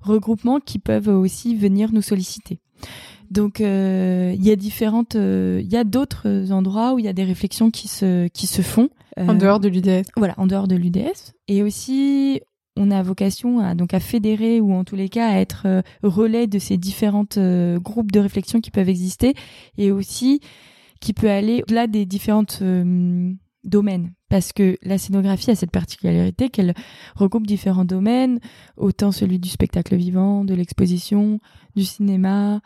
regroupements 0.02 0.60
qui 0.60 0.80
peuvent 0.80 1.08
aussi 1.08 1.56
venir 1.56 1.92
nous 1.92 2.02
solliciter. 2.02 2.60
Donc 3.32 3.62
euh, 3.62 4.36
il 4.36 4.46
y 4.46 4.52
a 4.52 4.58
différentes, 4.58 5.16
euh, 5.16 5.62
il 5.64 5.72
y 5.72 5.78
a 5.78 5.86
d'autres 5.86 6.52
endroits 6.52 6.94
où 6.94 7.00
il 7.00 7.06
y 7.06 7.08
a 7.08 7.14
des 7.14 7.24
réflexions 7.24 7.72
qui 7.72 7.88
se 7.88 8.28
qui 8.28 8.46
se 8.46 8.62
font 8.62 8.90
en 9.18 9.34
dehors 9.36 9.62
de 9.62 9.70
l'UDS. 9.70 10.06
Voilà, 10.18 10.34
en 10.38 10.48
dehors 10.48 10.68
de 10.68 10.76
l'UDS. 10.76 11.34
Et 11.48 11.64
aussi, 11.64 12.42
on 12.76 12.92
a 12.92 13.02
vocation 13.02 13.60
à 13.60 13.74
donc 13.74 13.94
à 13.94 14.02
fédérer 14.02 14.60
ou 14.60 14.74
en 14.74 14.84
tous 14.84 14.98
les 14.98 15.08
cas 15.08 15.30
à 15.30 15.40
être 15.40 15.64
euh, 15.66 15.82
relais 16.04 16.48
de 16.48 16.60
ces 16.60 16.78
différentes 16.78 17.40
groupes 17.78 18.12
de 18.12 18.20
réflexion 18.20 18.60
qui 18.60 18.70
peuvent 18.70 18.90
exister 18.90 19.34
et 19.78 19.92
aussi 19.92 20.42
qui 21.00 21.14
peut 21.14 21.30
aller 21.30 21.64
au-delà 21.64 21.88
des 21.88 22.06
différentes 22.06 22.62
domaines 23.64 24.14
parce 24.30 24.54
que 24.54 24.78
la 24.82 24.98
scénographie 24.98 25.52
a 25.52 25.56
cette 25.56 25.72
particularité 25.72 26.50
qu'elle 26.50 26.74
regroupe 27.16 27.46
différents 27.46 27.86
domaines, 27.86 28.40
autant 28.78 29.12
celui 29.12 29.40
du 29.40 29.50
spectacle 29.50 29.96
vivant, 29.96 30.46
de 30.46 30.54
l'exposition, 30.54 31.40
du 31.76 31.84
cinéma, 31.84 32.62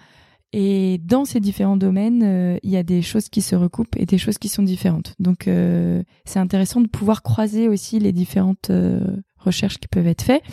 et 0.57 1.01
dans 1.03 1.25
ces 1.25 1.41
différents 1.41 1.75
domaines, 1.75 2.21
euh, 2.23 2.57
il 2.63 2.69
y 2.69 2.77
a 2.77 2.83
des 2.83 3.01
choses 3.01 3.27
qui 3.27 3.41
se 3.41 3.57
recoupent 3.57 3.97
et 3.97 4.05
des 4.05 4.17
choses 4.17 4.37
qui 4.37 4.47
sont 4.47 4.63
différentes. 4.63 5.13
Donc, 5.19 5.49
euh, 5.49 6.01
c'est 6.23 6.39
intéressant 6.39 6.79
de 6.79 6.87
pouvoir 6.87 7.23
croiser 7.23 7.67
aussi 7.67 7.99
les 7.99 8.13
différentes 8.13 8.69
euh, 8.69 9.01
recherches 9.37 9.79
qui 9.79 9.89
peuvent 9.89 10.07
être 10.07 10.21
faites 10.21 10.43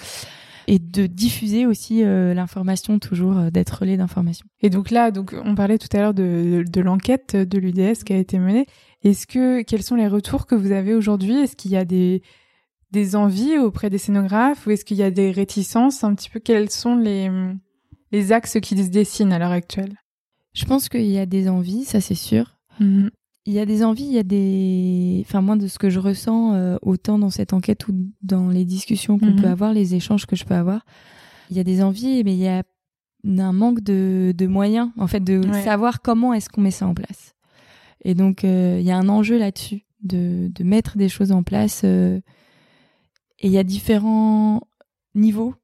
et 0.66 0.80
de 0.80 1.06
diffuser 1.06 1.66
aussi 1.66 2.04
l'information 2.04 3.00
toujours 3.00 3.34
d'être 3.50 3.80
relais 3.80 3.96
d'information. 3.96 4.46
Et 4.60 4.70
donc 4.70 4.92
là, 4.92 5.10
donc 5.10 5.34
on 5.44 5.56
parlait 5.56 5.76
tout 5.76 5.88
à 5.92 5.98
l'heure 5.98 6.14
de, 6.14 6.64
de 6.64 6.80
l'enquête 6.80 7.34
de 7.34 7.58
l'UDS 7.58 8.04
qui 8.06 8.12
a 8.12 8.16
été 8.16 8.38
menée. 8.38 8.66
Est-ce 9.04 9.26
que 9.26 9.62
quels 9.62 9.82
sont 9.82 9.96
les 9.96 10.08
retours 10.08 10.46
que 10.46 10.54
vous 10.54 10.72
avez 10.72 10.94
aujourd'hui? 10.94 11.34
Est-ce 11.34 11.56
qu'il 11.56 11.70
y 11.70 11.76
a 11.76 11.84
des 11.84 12.22
des 12.90 13.16
envies 13.16 13.56
auprès 13.58 13.88
des 13.88 13.98
scénographes 13.98 14.66
ou 14.66 14.70
est-ce 14.70 14.84
qu'il 14.84 14.98
y 14.98 15.02
a 15.02 15.10
des 15.10 15.30
réticences? 15.30 16.04
Un 16.04 16.14
petit 16.14 16.30
peu 16.30 16.40
quels 16.40 16.70
sont 16.70 16.96
les 16.96 17.30
les 18.12 18.32
axes 18.32 18.58
qui 18.60 18.76
se 18.76 18.90
dessinent 18.90 19.32
à 19.32 19.38
l'heure 19.38 19.50
actuelle? 19.50 19.96
Je 20.52 20.64
pense 20.66 20.88
qu'il 20.88 21.06
y 21.06 21.18
a 21.18 21.26
des 21.26 21.48
envies, 21.48 21.84
ça 21.84 22.00
c'est 22.00 22.14
sûr. 22.14 22.58
Mhm. 22.78 23.10
Il 23.44 23.52
y 23.52 23.58
a 23.58 23.66
des 23.66 23.82
envies, 23.82 24.04
il 24.04 24.12
y 24.12 24.18
a 24.18 24.22
des. 24.22 25.24
Enfin, 25.26 25.40
moi, 25.40 25.56
de 25.56 25.66
ce 25.66 25.78
que 25.78 25.90
je 25.90 25.98
ressens, 25.98 26.54
euh, 26.54 26.76
autant 26.80 27.18
dans 27.18 27.30
cette 27.30 27.52
enquête 27.52 27.88
ou 27.88 27.92
dans 28.22 28.48
les 28.48 28.64
discussions 28.64 29.18
qu'on 29.18 29.34
peut 29.34 29.46
mhm. 29.46 29.52
avoir, 29.52 29.72
les 29.72 29.96
échanges 29.96 30.26
que 30.26 30.36
je 30.36 30.44
peux 30.44 30.54
avoir, 30.54 30.84
il 31.50 31.56
y 31.56 31.60
a 31.60 31.64
des 31.64 31.82
envies, 31.82 32.22
mais 32.24 32.34
il 32.34 32.40
y 32.40 32.48
a 32.48 32.62
un 33.26 33.52
manque 33.52 33.80
de, 33.80 34.46
moyens, 34.46 34.90
en 34.96 35.08
fait, 35.08 35.20
de 35.20 35.42
savoir 35.64 36.02
comment 36.02 36.32
est-ce 36.32 36.48
qu'on 36.48 36.60
met 36.60 36.70
ça 36.70 36.86
en 36.86 36.94
place. 36.94 37.31
Et 38.02 38.14
donc, 38.14 38.44
euh, 38.44 38.78
il 38.80 38.86
y 38.86 38.90
a 38.90 38.98
un 38.98 39.08
enjeu 39.08 39.38
là-dessus, 39.38 39.84
de, 40.02 40.50
mettre 40.62 40.96
des 40.96 41.08
choses 41.08 41.32
en 41.32 41.42
place. 41.42 41.82
Euh, 41.84 42.20
et 43.38 43.46
il 43.46 43.52
y 43.52 43.58
a 43.58 43.64
différents 43.64 44.60
niveaux 45.14 45.54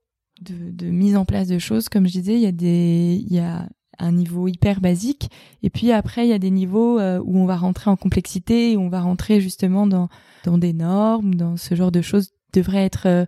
de, 0.40 0.86
mise 0.86 1.16
en 1.16 1.24
place 1.24 1.48
de 1.48 1.58
choses. 1.58 1.88
Comme 1.88 2.06
je 2.06 2.12
disais, 2.12 2.40
il 2.40 3.32
y 3.32 3.38
a 3.38 3.68
un 3.98 4.12
niveau 4.12 4.48
hyper 4.48 4.80
basique, 4.80 5.30
et 5.62 5.70
puis 5.70 5.92
après 5.92 6.26
il 6.26 6.30
y 6.30 6.32
a 6.32 6.38
des 6.38 6.50
niveaux 6.50 7.00
euh, 7.00 7.20
où 7.24 7.38
on 7.38 7.46
va 7.46 7.56
rentrer 7.56 7.90
en 7.90 7.96
complexité, 7.96 8.76
où 8.76 8.80
on 8.80 8.88
va 8.88 9.00
rentrer 9.00 9.40
justement 9.40 9.86
dans 9.86 10.08
des 10.46 10.72
normes, 10.72 11.34
dans 11.34 11.56
ce 11.56 11.74
genre 11.74 11.92
de 11.92 12.00
choses 12.00 12.30
devrait 12.52 12.84
être 12.84 13.06
euh, 13.06 13.24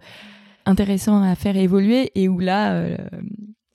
intéressant 0.67 1.23
à 1.23 1.35
faire 1.35 1.57
évoluer, 1.57 2.13
et 2.15 2.29
où 2.29 2.39
là 2.39 2.97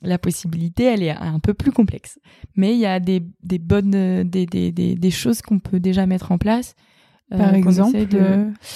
la 0.06 0.18
possibilité 0.18 0.84
elle 0.84 1.04
est 1.04 1.12
un 1.12 1.40
peu 1.40 1.54
plus 1.54 1.72
complexe. 1.72 2.20
Mais 2.56 2.74
il 2.74 2.80
y 2.80 2.86
a 2.86 3.00
des 3.00 3.24
des 3.44 3.60
bonnes 3.60 4.24
des 4.24 4.46
des 4.46 4.72
des, 4.72 4.96
des 4.96 5.12
choses 5.12 5.42
qu'on 5.42 5.60
peut 5.60 5.80
déjà 5.80 6.06
mettre 6.06 6.32
en 6.32 6.38
place. 6.38 6.76
Par 7.30 7.56
exemple, 7.56 7.98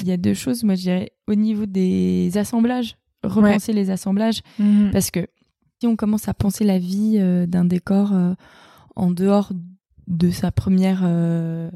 il 0.01 0.07
y 0.07 0.11
a 0.11 0.17
deux 0.17 0.33
choses, 0.33 0.63
moi 0.63 0.73
je 0.73 0.81
dirais, 0.81 1.11
au 1.27 1.35
niveau 1.35 1.67
des 1.67 2.31
assemblages 2.35 2.95
repenser 3.23 3.73
les 3.73 3.89
assemblages. 3.89 4.41
Mhm. 4.57 4.89
Parce 4.91 5.11
que 5.11 5.27
si 5.79 5.87
on 5.87 5.95
commence 5.95 6.27
à 6.27 6.33
penser 6.33 6.63
la 6.63 6.79
vie 6.79 7.17
euh, 7.17 7.45
d'un 7.45 7.65
décor 7.65 8.13
euh, 8.13 8.33
en 8.95 9.11
dehors 9.11 9.51
de 10.07 10.31
sa 10.31 10.51
première 10.51 11.01
euh, 11.03 11.69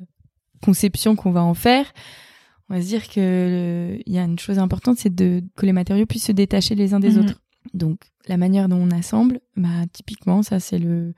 conception 0.62 1.16
qu'on 1.16 1.32
va 1.32 1.44
en 1.44 1.54
faire, 1.54 1.92
on 2.70 2.76
va 2.76 2.82
se 2.82 2.88
dire 2.88 3.08
que 3.10 4.00
il 4.06 4.14
y 4.14 4.18
a 4.18 4.24
une 4.24 4.40
chose 4.40 4.60
importante, 4.60 4.98
c'est 4.98 5.14
de 5.14 5.44
que 5.56 5.66
les 5.66 5.74
matériaux 5.74 6.06
puissent 6.06 6.26
se 6.26 6.32
détacher 6.32 6.76
les 6.76 6.94
uns 6.94 7.00
des 7.00 7.12
mhm. 7.12 7.20
autres. 7.20 7.42
Donc 7.74 8.00
la 8.28 8.38
manière 8.38 8.70
dont 8.70 8.78
on 8.78 8.92
assemble, 8.92 9.40
bah 9.56 9.86
typiquement 9.92 10.44
ça 10.44 10.60
c'est 10.60 10.80
le 10.80 11.14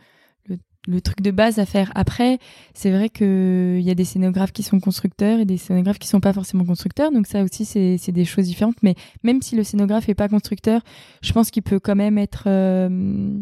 le 0.88 1.02
truc 1.02 1.22
de 1.22 1.32
base 1.32 1.60
à 1.60 1.66
faire. 1.66 1.92
Après, 1.96 2.40
c'est 2.74 2.92
vrai 2.92 3.10
qu'il 3.10 3.82
y 3.82 3.90
a 3.90 3.96
des 3.96 4.06
scénographes 4.06 4.52
qui 4.52 4.64
sont 4.64 4.80
constructeurs 4.80 5.40
et 5.40 5.46
des 5.46 5.58
scénographes 5.58 6.00
qui 6.00 6.08
sont 6.08 6.20
pas 6.20 6.34
forcément 6.34 6.66
constructeurs. 6.66 7.12
Donc 7.12 7.28
ça 7.28 7.44
aussi, 7.44 7.66
c'est 7.66 8.12
des 8.12 8.26
choses 8.26 8.46
différentes. 8.46 8.82
Mais 8.84 8.96
même 9.24 9.42
si 9.42 9.56
le 9.56 9.64
scénographe 9.64 10.10
est 10.10 10.16
pas 10.16 10.30
constructeur, 10.30 10.82
je 11.22 11.34
pense 11.34 11.52
qu'il 11.52 11.64
peut 11.64 11.80
quand 11.80 11.96
même 11.96 12.18
être... 12.18 12.44
Euh, 12.48 13.38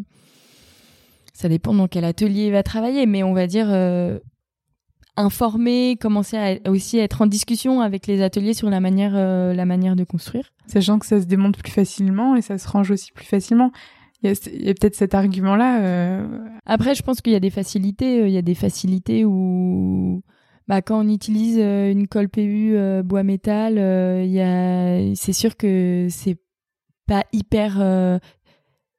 ça 1.34 1.50
dépend 1.50 1.74
dans 1.74 1.88
quel 1.88 2.06
atelier 2.06 2.46
il 2.46 2.52
va 2.52 2.64
travailler, 2.64 3.06
mais 3.06 3.24
on 3.24 3.34
va 3.34 3.48
dire 3.48 3.68
euh, 3.70 4.20
informer, 5.16 5.98
commencer 6.00 6.38
à 6.38 6.70
aussi 6.70 6.98
être 6.98 7.22
en 7.22 7.28
discussion 7.28 7.82
avec 7.82 8.08
les 8.08 8.22
ateliers 8.22 8.54
sur 8.54 8.70
la 8.70 8.80
manière, 8.80 9.14
euh, 9.16 9.54
la 9.54 9.66
manière 9.66 9.96
de 9.96 10.04
construire. 10.04 10.52
Sachant 10.68 11.00
que 11.00 11.06
ça 11.06 11.22
se 11.22 11.26
démonte 11.26 11.58
plus 11.58 11.72
facilement 11.72 12.36
et 12.36 12.42
ça 12.42 12.58
se 12.58 12.68
range 12.68 12.92
aussi 12.92 13.12
plus 13.12 13.26
facilement. 13.26 13.72
Il 14.24 14.30
y 14.30 14.70
a, 14.70 14.74
peut-être 14.74 14.96
cet 14.96 15.16
argument-là. 15.16 15.84
Euh. 15.84 16.26
Après, 16.66 16.96
je 16.96 17.04
pense 17.04 17.20
qu'il 17.20 17.34
y 17.34 17.36
a 17.36 17.42
des 17.42 17.50
facilités. 17.50 18.22
Euh, 18.22 18.28
il 18.28 18.34
y 18.34 18.38
a 18.38 18.42
des 18.42 18.56
facilités 18.56 19.26
où, 19.26 20.24
bah, 20.70 20.82
quand 20.82 21.04
on 21.04 21.10
utilise 21.10 21.58
euh, 21.60 21.92
une 21.92 22.08
colle 22.08 22.30
PU 22.30 22.78
bois 23.04 23.24
métal, 23.24 23.74
il 23.74 24.32
y 24.32 24.40
a, 24.40 25.14
c'est 25.16 25.34
sûr 25.34 25.58
que 25.58 26.08
c'est 26.10 26.38
pas 27.06 27.26
hyper. 27.34 28.20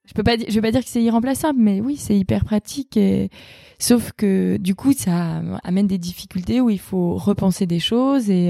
Je 0.07 0.13
peux 0.15 0.23
pas 0.23 0.37
je 0.37 0.53
vais 0.53 0.61
pas 0.61 0.71
dire 0.71 0.83
que 0.83 0.89
c'est 0.89 1.03
irremplaçable, 1.03 1.59
mais 1.59 1.81
oui, 1.81 1.97
c'est 1.97 2.17
hyper 2.17 2.45
pratique. 2.45 2.99
Sauf 3.79 4.13
que 4.13 4.57
du 4.59 4.75
coup, 4.75 4.93
ça 4.93 5.43
amène 5.63 5.87
des 5.87 5.99
difficultés 5.99 6.61
où 6.61 6.71
il 6.71 6.79
faut 6.79 7.17
repenser 7.17 7.67
des 7.67 7.81
choses 7.81 8.31
et, 8.31 8.49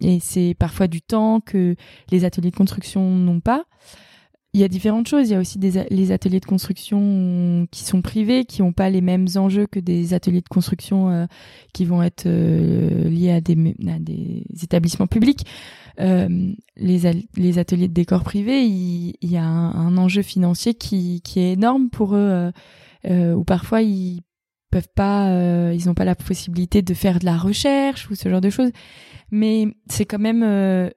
et 0.00 0.20
c'est 0.20 0.54
parfois 0.58 0.88
du 0.88 1.00
temps 1.00 1.40
que 1.40 1.76
les 2.10 2.24
ateliers 2.24 2.50
de 2.50 2.56
construction 2.56 3.08
n'ont 3.10 3.40
pas 3.40 3.64
il 4.54 4.60
y 4.60 4.64
a 4.64 4.68
différentes 4.68 5.08
choses. 5.08 5.28
Il 5.28 5.32
y 5.32 5.34
a 5.34 5.40
aussi 5.40 5.58
des, 5.58 5.84
les 5.88 6.12
ateliers 6.12 6.40
de 6.40 6.46
construction 6.46 7.66
qui 7.70 7.84
sont 7.84 8.02
privés, 8.02 8.44
qui 8.44 8.60
n'ont 8.62 8.72
pas 8.72 8.90
les 8.90 9.00
mêmes 9.00 9.26
enjeux 9.36 9.66
que 9.66 9.80
des 9.80 10.12
ateliers 10.12 10.42
de 10.42 10.48
construction 10.48 11.08
euh, 11.08 11.26
qui 11.72 11.84
vont 11.84 12.02
être 12.02 12.26
euh, 12.26 13.08
liés 13.08 13.32
à 13.32 13.40
des, 13.40 14.44
établissements 14.62 15.06
publics. 15.06 15.46
Euh, 16.00 16.52
les, 16.76 17.58
ateliers 17.58 17.88
de 17.88 17.94
décor 17.94 18.24
privés, 18.24 18.62
il, 18.64 19.16
y 19.22 19.36
a 19.38 19.44
un, 19.44 19.96
enjeu 19.96 20.22
financier 20.22 20.74
qui, 20.74 21.22
est 21.36 21.52
énorme 21.52 21.88
pour 21.88 22.14
eux, 22.14 22.52
où 23.08 23.44
parfois 23.44 23.80
ils 23.80 24.20
peuvent 24.70 24.88
pas, 24.94 25.72
ils 25.72 25.86
n'ont 25.86 25.94
pas 25.94 26.04
la 26.04 26.14
possibilité 26.14 26.82
de 26.82 26.94
faire 26.94 27.18
de 27.18 27.24
la 27.24 27.36
recherche 27.38 28.10
ou 28.10 28.14
ce 28.14 28.28
genre 28.28 28.40
de 28.40 28.50
choses. 28.50 28.70
Mais 29.30 29.66
c'est 29.88 30.04
quand 30.04 30.18
même 30.18 30.90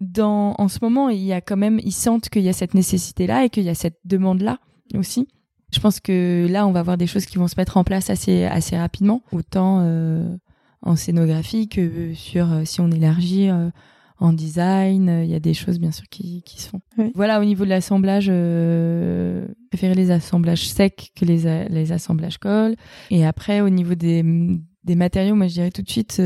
dans, 0.00 0.54
en 0.58 0.68
ce 0.68 0.78
moment, 0.82 1.08
il 1.08 1.22
y 1.22 1.32
a 1.32 1.40
quand 1.40 1.56
même, 1.56 1.80
ils 1.82 1.92
sentent 1.92 2.28
qu'il 2.28 2.42
y 2.42 2.48
a 2.48 2.52
cette 2.52 2.74
nécessité-là 2.74 3.44
et 3.44 3.50
qu'il 3.50 3.64
y 3.64 3.68
a 3.68 3.74
cette 3.74 3.98
demande-là 4.04 4.58
aussi. 4.94 5.28
Je 5.72 5.80
pense 5.80 6.00
que 6.00 6.46
là, 6.48 6.66
on 6.66 6.72
va 6.72 6.82
voir 6.82 6.96
des 6.96 7.06
choses 7.06 7.26
qui 7.26 7.38
vont 7.38 7.48
se 7.48 7.54
mettre 7.56 7.76
en 7.76 7.84
place 7.84 8.08
assez, 8.10 8.44
assez 8.44 8.76
rapidement, 8.76 9.22
autant 9.32 9.80
euh, 9.80 10.36
en 10.82 10.96
scénographie 10.96 11.68
que 11.68 12.14
sur, 12.14 12.52
euh, 12.52 12.62
si 12.64 12.80
on 12.80 12.90
élargit 12.90 13.48
euh, 13.48 13.70
en 14.18 14.32
design, 14.32 15.22
il 15.24 15.30
y 15.30 15.34
a 15.34 15.40
des 15.40 15.54
choses 15.54 15.78
bien 15.78 15.90
sûr 15.90 16.06
qui, 16.08 16.42
qui 16.42 16.62
se 16.62 16.68
font. 16.68 16.80
Voilà, 17.14 17.40
au 17.40 17.44
niveau 17.44 17.64
de 17.64 17.70
l'assemblage, 17.70 18.28
euh, 18.30 19.46
préférer 19.70 19.94
les 19.94 20.10
assemblages 20.10 20.68
secs 20.68 21.10
que 21.14 21.24
les, 21.24 21.68
les 21.68 21.92
assemblages 21.92 22.38
colle. 22.38 22.76
Et 23.10 23.26
après, 23.26 23.60
au 23.60 23.68
niveau 23.68 23.94
des, 23.94 24.24
des 24.84 24.94
matériaux, 24.94 25.34
moi 25.34 25.48
je 25.48 25.54
dirais 25.54 25.70
tout 25.70 25.82
de 25.82 25.90
suite 25.90 26.22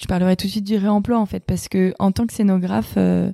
je 0.00 0.06
parlerai 0.06 0.36
tout 0.36 0.46
de 0.46 0.50
suite 0.50 0.66
du 0.66 0.76
réemploi 0.76 1.18
en 1.18 1.26
fait, 1.26 1.44
parce 1.44 1.68
que 1.68 1.94
en 1.98 2.12
tant 2.12 2.26
que 2.26 2.32
scénographe, 2.32 2.94
euh, 2.96 3.32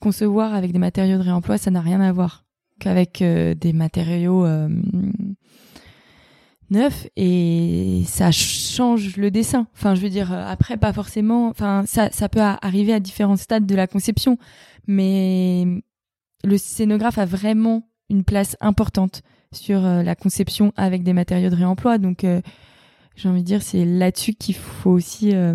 concevoir 0.00 0.54
avec 0.54 0.72
des 0.72 0.78
matériaux 0.78 1.18
de 1.18 1.22
réemploi, 1.22 1.58
ça 1.58 1.70
n'a 1.70 1.80
rien 1.80 2.00
à 2.00 2.12
voir 2.12 2.44
qu'avec 2.80 3.22
euh, 3.22 3.54
des 3.54 3.72
matériaux, 3.72 4.44
euh, 4.44 4.68
neuf 6.70 7.06
et 7.16 8.02
ça 8.06 8.32
change 8.32 9.16
le 9.16 9.30
dessin. 9.30 9.66
Enfin, 9.74 9.94
je 9.94 10.00
veux 10.00 10.08
dire, 10.08 10.32
après, 10.32 10.76
pas 10.76 10.92
forcément. 10.92 11.48
Enfin, 11.48 11.84
ça, 11.86 12.10
ça 12.10 12.28
peut 12.28 12.40
arriver 12.40 12.92
à 12.92 13.00
différents 13.00 13.36
stades 13.36 13.66
de 13.66 13.74
la 13.74 13.86
conception, 13.86 14.38
mais 14.86 15.66
le 16.42 16.58
scénographe 16.58 17.18
a 17.18 17.26
vraiment 17.26 17.88
une 18.10 18.24
place 18.24 18.56
importante 18.60 19.22
sur 19.52 19.84
euh, 19.84 20.02
la 20.02 20.14
conception 20.14 20.72
avec 20.76 21.02
des 21.02 21.12
matériaux 21.12 21.50
de 21.50 21.54
réemploi. 21.54 21.98
Donc, 21.98 22.24
euh, 22.24 22.40
j'ai 23.16 23.28
envie 23.28 23.42
de 23.42 23.46
dire, 23.46 23.62
c'est 23.62 23.84
là-dessus 23.84 24.34
qu'il 24.34 24.54
faut 24.54 24.90
aussi 24.90 25.30
euh, 25.32 25.54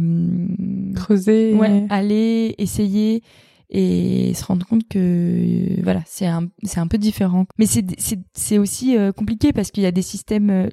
creuser, 0.96 1.54
ouais, 1.54 1.86
aller, 1.90 2.56
essayer 2.58 3.24
et 3.70 4.34
se 4.34 4.44
rendre 4.46 4.66
compte 4.66 4.88
que 4.88 5.82
voilà, 5.84 6.02
c'est 6.08 6.26
un 6.26 6.48
c'est 6.64 6.80
un 6.80 6.88
peu 6.88 6.98
différent. 6.98 7.46
Mais 7.60 7.66
c'est 7.68 7.86
c'est 8.00 8.20
c'est 8.34 8.58
aussi 8.58 8.98
compliqué 9.16 9.54
parce 9.54 9.70
qu'il 9.70 9.84
y 9.84 9.86
a 9.86 9.92
des 9.92 10.02
systèmes 10.02 10.70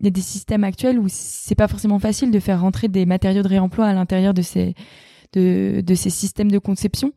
il 0.00 0.06
y 0.06 0.08
a 0.08 0.10
des 0.10 0.20
systèmes 0.20 0.64
actuels 0.64 0.98
où 0.98 1.06
c'est 1.08 1.54
pas 1.54 1.68
forcément 1.68 1.98
facile 1.98 2.30
de 2.30 2.40
faire 2.40 2.60
rentrer 2.60 2.88
des 2.88 3.04
matériaux 3.04 3.42
de 3.42 3.48
réemploi 3.48 3.86
à 3.86 3.92
l'intérieur 3.92 4.32
de 4.32 4.42
ces 4.42 4.74
de 5.34 5.82
de 5.84 5.94
ces 5.94 6.10
systèmes 6.10 6.50
de 6.50 6.58
conception. 6.58 7.12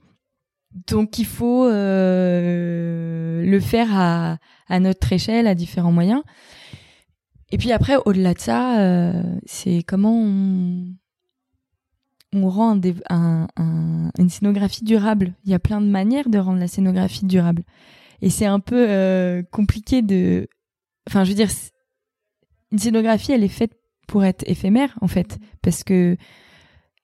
Donc 0.87 1.17
il 1.17 1.25
faut 1.25 1.65
euh, 1.65 3.43
le 3.45 3.59
faire 3.59 3.87
à, 3.91 4.37
à 4.67 4.79
notre 4.79 5.11
échelle, 5.13 5.47
à 5.47 5.55
différents 5.55 5.91
moyens. 5.91 6.23
Et 7.53 7.57
puis 7.57 7.71
après, 7.71 7.97
au-delà 8.05 8.33
de 8.33 8.39
ça, 8.39 8.79
euh, 8.79 9.21
c'est 9.45 9.83
comment 9.83 10.17
on, 10.17 10.87
on 12.33 12.49
rend 12.49 12.81
un, 13.11 13.47
un, 13.55 14.09
une 14.17 14.29
scénographie 14.29 14.83
durable. 14.83 15.35
Il 15.45 15.51
y 15.51 15.53
a 15.53 15.59
plein 15.59 15.79
de 15.79 15.85
manières 15.85 16.29
de 16.29 16.39
rendre 16.39 16.57
la 16.57 16.67
scénographie 16.67 17.27
durable. 17.27 17.61
Et 18.23 18.31
c'est 18.31 18.47
un 18.47 18.59
peu 18.59 18.87
euh, 18.89 19.43
compliqué 19.51 20.01
de... 20.01 20.47
Enfin, 21.07 21.23
je 21.25 21.29
veux 21.29 21.35
dire, 21.35 21.51
une 22.71 22.79
scénographie, 22.79 23.33
elle 23.33 23.43
est 23.43 23.47
faite 23.49 23.73
pour 24.07 24.25
être 24.25 24.43
éphémère, 24.47 24.97
en 25.01 25.07
fait. 25.07 25.37
Parce 25.61 25.83
que 25.83 26.17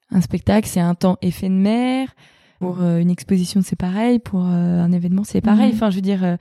un 0.09 0.21
spectacle, 0.21 0.67
c'est 0.67 0.79
un 0.79 0.95
temps 0.95 1.19
éphémère. 1.21 2.15
Pour 2.59 2.81
euh, 2.81 2.97
une 2.97 3.11
exposition, 3.11 3.61
c'est 3.61 3.75
pareil. 3.75 4.17
Pour 4.17 4.41
un 4.41 4.91
événement, 4.93 5.25
c'est 5.25 5.41
pareil. 5.41 5.67
Mhm. 5.67 5.75
Enfin, 5.75 5.91
je 5.91 5.97
veux 5.97 6.01
dire, 6.01 6.37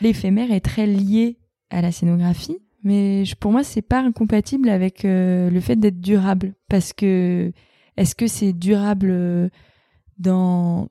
l'éphémère 0.00 0.52
est 0.52 0.60
très 0.60 0.86
lié 0.86 1.40
à 1.70 1.82
la 1.82 1.90
scénographie. 1.90 2.58
Mais 2.84 3.24
pour 3.40 3.52
moi, 3.52 3.64
c'est 3.64 3.82
pas 3.82 4.00
incompatible 4.00 4.68
avec 4.68 5.02
le 5.04 5.60
fait 5.60 5.76
d'être 5.76 6.00
durable. 6.00 6.54
Parce 6.68 6.92
que 6.92 7.52
est-ce 7.96 8.14
que 8.14 8.26
c'est 8.26 8.52
durable 8.52 9.50
dans 10.18 10.88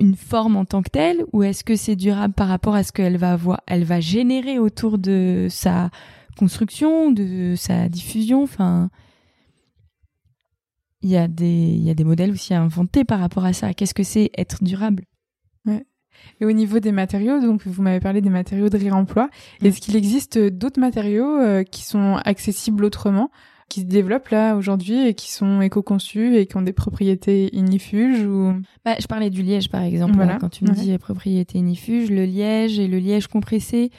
une 0.00 0.16
forme 0.16 0.56
en 0.56 0.64
tant 0.64 0.82
que 0.82 0.90
telle 0.90 1.24
ou 1.32 1.42
est-ce 1.42 1.62
que 1.62 1.76
c'est 1.76 1.96
durable 1.96 2.34
par 2.34 2.48
rapport 2.48 2.74
à 2.74 2.82
ce 2.82 2.92
qu'elle 2.92 3.16
va 3.16 3.32
avoir, 3.32 3.62
elle 3.66 3.84
va 3.84 4.00
générer 4.00 4.58
autour 4.58 4.98
de 4.98 5.46
sa 5.50 5.90
construction, 6.36 7.12
de 7.12 7.54
sa 7.56 7.88
diffusion? 7.88 8.42
Enfin, 8.42 8.90
il 11.02 11.10
y 11.10 11.16
a 11.16 11.28
des 11.28 11.44
il 11.46 11.82
y 11.82 11.90
a 11.90 11.94
des 11.94 12.04
modèles 12.04 12.32
aussi 12.32 12.54
à 12.54 12.60
inventer 12.60 13.04
par 13.04 13.20
rapport 13.20 13.44
à 13.44 13.52
ça. 13.52 13.72
Qu'est-ce 13.74 13.94
que 13.94 14.02
c'est 14.02 14.30
être 14.36 14.64
durable? 14.64 15.04
Et 16.40 16.44
au 16.44 16.52
niveau 16.52 16.78
des 16.80 16.92
matériaux, 16.92 17.40
donc 17.40 17.66
vous 17.66 17.82
m'avez 17.82 18.00
parlé 18.00 18.20
des 18.20 18.30
matériaux 18.30 18.68
de 18.68 18.78
réemploi. 18.78 19.28
Mm. 19.60 19.66
Est-ce 19.66 19.80
qu'il 19.80 19.96
existe 19.96 20.38
d'autres 20.38 20.80
matériaux 20.80 21.38
euh, 21.38 21.62
qui 21.62 21.82
sont 21.82 22.16
accessibles 22.24 22.84
autrement, 22.84 23.30
qui 23.68 23.80
se 23.80 23.86
développent 23.86 24.28
là 24.28 24.56
aujourd'hui 24.56 25.06
et 25.06 25.14
qui 25.14 25.32
sont 25.32 25.60
éco-conçus 25.60 26.36
et 26.36 26.46
qui 26.46 26.56
ont 26.56 26.62
des 26.62 26.72
propriétés 26.72 27.54
ignifuges 27.56 28.24
ou? 28.24 28.54
Bah, 28.84 28.96
Je 29.00 29.06
parlais 29.06 29.30
du 29.30 29.42
liège 29.42 29.68
par 29.68 29.82
exemple. 29.82 30.14
Voilà. 30.14 30.36
quand 30.36 30.50
tu 30.50 30.64
me 30.64 30.70
dis 30.70 30.96
propriété 30.98 31.58
ignifuge, 31.58 32.10
le 32.10 32.24
liège 32.24 32.78
et 32.78 32.88
le 32.88 32.98
liège 32.98 33.26
compressé, 33.26 33.90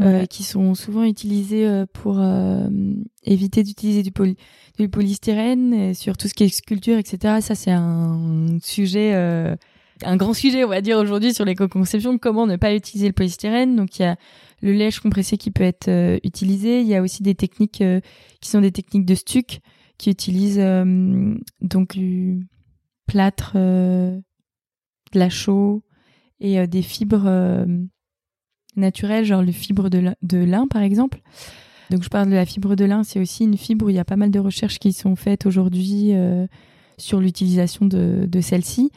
euh, 0.00 0.24
qui 0.24 0.42
sont 0.42 0.74
souvent 0.74 1.04
utilisés 1.04 1.66
euh, 1.66 1.84
pour 1.92 2.18
euh, 2.18 2.66
éviter 3.24 3.62
d'utiliser 3.62 4.02
du, 4.02 4.10
poly 4.10 4.38
du 4.78 4.88
polystyrène 4.88 5.92
sur 5.92 6.16
tout 6.16 6.28
ce 6.28 6.34
qui 6.34 6.44
est 6.44 6.48
sculpture, 6.48 6.96
etc. 6.96 7.40
Ça, 7.42 7.54
c'est 7.54 7.72
un 7.72 8.56
sujet, 8.62 9.12
un 10.04 10.16
grand 10.16 10.34
sujet, 10.34 10.64
on 10.64 10.68
va 10.68 10.80
dire 10.80 10.98
aujourd'hui 10.98 11.34
sur 11.34 11.44
l'éco-conception. 11.44 12.18
Comment 12.18 12.46
ne 12.46 12.56
pas 12.56 12.74
utiliser 12.74 13.08
le 13.08 13.12
polystyrène 13.12 13.76
Donc, 13.76 13.98
il 13.98 14.02
y 14.02 14.04
a 14.04 14.16
le 14.60 14.72
lèche 14.72 15.00
compressé 15.00 15.36
qui 15.36 15.50
peut 15.50 15.64
être 15.64 16.18
utilisé. 16.24 16.80
Il 16.80 16.86
y 16.86 16.94
a 16.94 17.02
aussi 17.02 17.22
des 17.22 17.34
techniques 17.34 17.82
qui 18.40 18.50
sont 18.50 18.60
des 18.60 18.72
techniques 18.72 19.06
de 19.06 19.14
stuc 19.14 19.60
qui 19.98 20.10
utilisent 20.10 20.62
donc 21.60 21.94
du 21.94 22.46
plâtre, 23.06 23.54
de 23.54 24.22
la 25.14 25.30
chaux 25.30 25.82
et 26.40 26.66
des 26.66 26.82
fibres 26.82 27.66
naturelles, 28.76 29.24
genre 29.24 29.42
le 29.42 29.52
fibre 29.52 29.88
de 29.88 30.38
lin, 30.38 30.66
par 30.68 30.82
exemple. 30.82 31.20
Donc 31.90 32.02
je 32.02 32.08
parle 32.08 32.30
de 32.30 32.34
la 32.34 32.46
fibre 32.46 32.74
de 32.74 32.86
lin, 32.86 33.04
c'est 33.04 33.20
aussi 33.20 33.44
une 33.44 33.58
fibre 33.58 33.86
où 33.86 33.90
il 33.90 33.96
y 33.96 33.98
a 33.98 34.04
pas 34.04 34.16
mal 34.16 34.30
de 34.30 34.38
recherches 34.38 34.78
qui 34.78 34.94
sont 34.94 35.14
faites 35.14 35.44
aujourd'hui 35.44 36.14
euh, 36.14 36.46
sur 36.96 37.20
l'utilisation 37.20 37.84
de 37.86 38.40
celle-ci. 38.40 38.90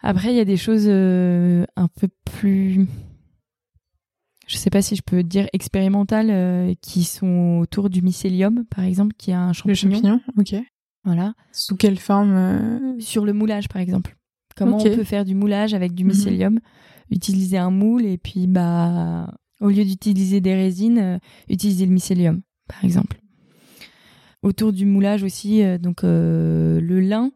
Après, 0.00 0.32
il 0.32 0.36
y 0.36 0.40
a 0.40 0.44
des 0.44 0.56
choses 0.56 0.86
euh, 0.86 1.64
un 1.76 1.88
peu 1.88 2.08
plus, 2.24 2.86
je 4.46 4.56
sais 4.56 4.70
pas 4.70 4.82
si 4.82 4.96
je 4.96 5.02
peux 5.02 5.22
dire 5.22 5.48
expérimentales, 5.52 6.30
euh, 6.30 6.74
qui 6.80 7.04
sont 7.04 7.58
autour 7.60 7.90
du 7.90 8.02
mycélium, 8.02 8.64
par 8.66 8.84
exemple, 8.84 9.14
qui 9.18 9.30
est 9.30 9.34
un 9.34 9.52
champignon. 9.52 9.72
Le 9.72 9.94
champignon, 9.96 10.20
ok. 10.38 10.54
Voilà. 11.04 11.34
Sous 11.52 11.76
quelle 11.76 11.98
forme 11.98 12.96
Sur 13.00 13.24
le 13.24 13.32
moulage, 13.32 13.68
par 13.68 13.80
exemple. 13.80 14.16
Comment 14.56 14.78
on 14.78 14.82
peut 14.82 15.04
faire 15.04 15.24
du 15.24 15.34
moulage 15.34 15.74
avec 15.74 15.94
du 15.94 16.04
mhm. 16.04 16.10
mycélium? 16.10 16.60
Utiliser 17.10 17.56
un 17.56 17.70
moule 17.70 18.04
et 18.04 18.18
puis 18.18 18.46
bah 18.46 19.32
au 19.60 19.68
lieu 19.68 19.84
d'utiliser 19.84 20.40
des 20.40 20.54
résines, 20.54 20.98
euh, 20.98 21.18
utiliser 21.48 21.86
le 21.86 21.92
mycélium, 21.92 22.42
par 22.68 22.84
exemple. 22.84 23.20
Autour 24.42 24.72
du 24.72 24.86
moulage 24.86 25.24
aussi, 25.24 25.62
euh, 25.62 25.78
donc 25.78 26.04
euh, 26.04 26.80
le 26.80 27.00
lin, 27.00 27.32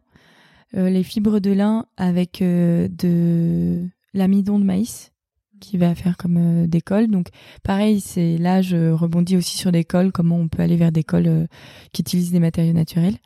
les 0.73 1.03
fibres 1.03 1.39
de 1.39 1.51
lin 1.51 1.85
avec 1.97 2.39
de 2.41 3.87
l'amidon 4.13 4.59
de 4.59 4.65
maïs 4.65 5.11
qui 5.59 5.77
va 5.77 5.95
faire 5.95 6.17
comme 6.17 6.67
des 6.67 6.81
cols. 6.81 7.07
Donc 7.07 7.27
pareil, 7.63 8.01
c'est 8.01 8.37
là 8.37 8.61
je 8.61 8.91
rebondis 8.91 9.37
aussi 9.37 9.57
sur 9.57 9.71
des 9.71 9.83
cols, 9.83 10.11
comment 10.11 10.37
on 10.37 10.47
peut 10.47 10.61
aller 10.61 10.77
vers 10.77 10.91
des 10.91 11.03
cols 11.03 11.47
qui 11.91 12.01
utilisent 12.01 12.31
des 12.31 12.39
matériaux 12.39 12.73
naturels. 12.73 13.17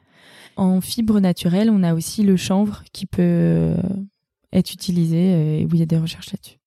En 0.55 0.81
fibres 0.81 1.19
naturelles, 1.19 1.69
on 1.69 1.83
a 1.83 1.93
aussi 1.93 2.23
le 2.23 2.36
chanvre 2.36 2.83
qui 2.91 3.05
peut 3.05 3.75
est 4.51 4.73
utilisé 4.73 5.33
euh, 5.33 5.60
et 5.60 5.65
où 5.65 5.69
il 5.73 5.79
y 5.79 5.83
a 5.83 5.86
des 5.86 5.97
recherches 5.97 6.31
là-dessus. 6.31 6.57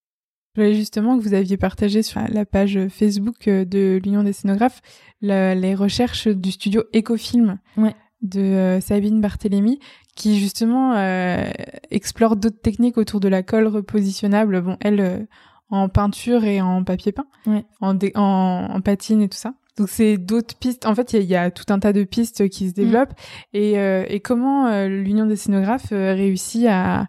Je 0.55 0.63
voulais 0.63 0.75
justement 0.75 1.17
que 1.17 1.23
vous 1.23 1.35
aviez 1.35 1.57
partagé 1.57 2.03
sur 2.03 2.21
la 2.29 2.45
page 2.45 2.79
Facebook 2.89 3.47
euh, 3.49 3.65
de 3.65 4.01
l'Union 4.03 4.23
des 4.23 4.33
scénographes 4.33 4.81
les 5.23 5.75
recherches 5.75 6.29
du 6.29 6.51
studio 6.51 6.83
Ecofilm 6.95 7.59
de 8.23 8.41
euh, 8.41 8.81
Sabine 8.81 9.21
Barthélémy 9.21 9.79
qui 10.17 10.39
justement 10.39 10.95
explore 11.91 12.37
d'autres 12.37 12.61
techniques 12.61 12.99
autour 12.99 13.21
de 13.21 13.29
la 13.29 13.43
colle 13.43 13.69
repositionnable. 13.69 14.61
Bon, 14.61 14.77
elle 14.81 15.27
en 15.71 15.89
peinture 15.89 16.45
et 16.45 16.61
en 16.61 16.85
papier 16.85 17.13
peint, 17.13 17.27
en, 17.81 17.97
en, 18.17 18.81
patine 18.83 19.23
et 19.23 19.29
tout 19.31 19.39
ça. 19.39 19.55
Donc 19.79 19.89
c'est 19.89 20.19
d'autres 20.19 20.55
pistes. 20.57 20.85
En 20.85 20.95
fait, 20.95 21.15
il 21.15 21.23
y, 21.23 21.37
a 21.37 21.51
tout 21.51 21.65
un 21.73 21.79
tas 21.79 21.95
de 21.95 22.05
pistes 22.05 22.51
qui 22.51 22.67
se 22.67 22.73
mm. 22.73 22.75
développent. 22.75 23.15
Et, 23.55 23.75
et, 23.75 24.21
comment 24.21 24.85
l'Union 24.85 25.25
des 25.25 25.37
scénographes 25.37 25.89
réussit 25.91 26.67
à, 26.67 27.07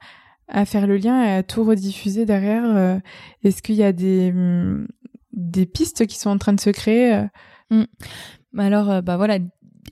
à 0.52 0.66
faire 0.66 0.86
le 0.86 0.98
lien 0.98 1.24
et 1.24 1.32
à 1.32 1.44
tout 1.44 1.64
rediffuser 1.64 2.26
derrière. 2.26 2.64
Euh, 2.66 3.00
est-ce 3.44 3.62
qu'il 3.62 3.76
y 3.76 3.84
a 3.84 3.94
des, 3.94 4.32
mm, 4.32 4.88
des 5.34 5.66
pistes 5.66 6.06
qui 6.06 6.20
sont 6.20 6.30
en 6.30 6.38
train 6.38 6.54
de 6.54 6.60
se 6.60 6.70
créer 6.70 7.14
euh? 7.14 7.26
Mm. 7.70 8.60
Alors, 8.60 8.90
euh, 8.90 9.02
bah 9.02 9.18
voilà, 9.18 9.40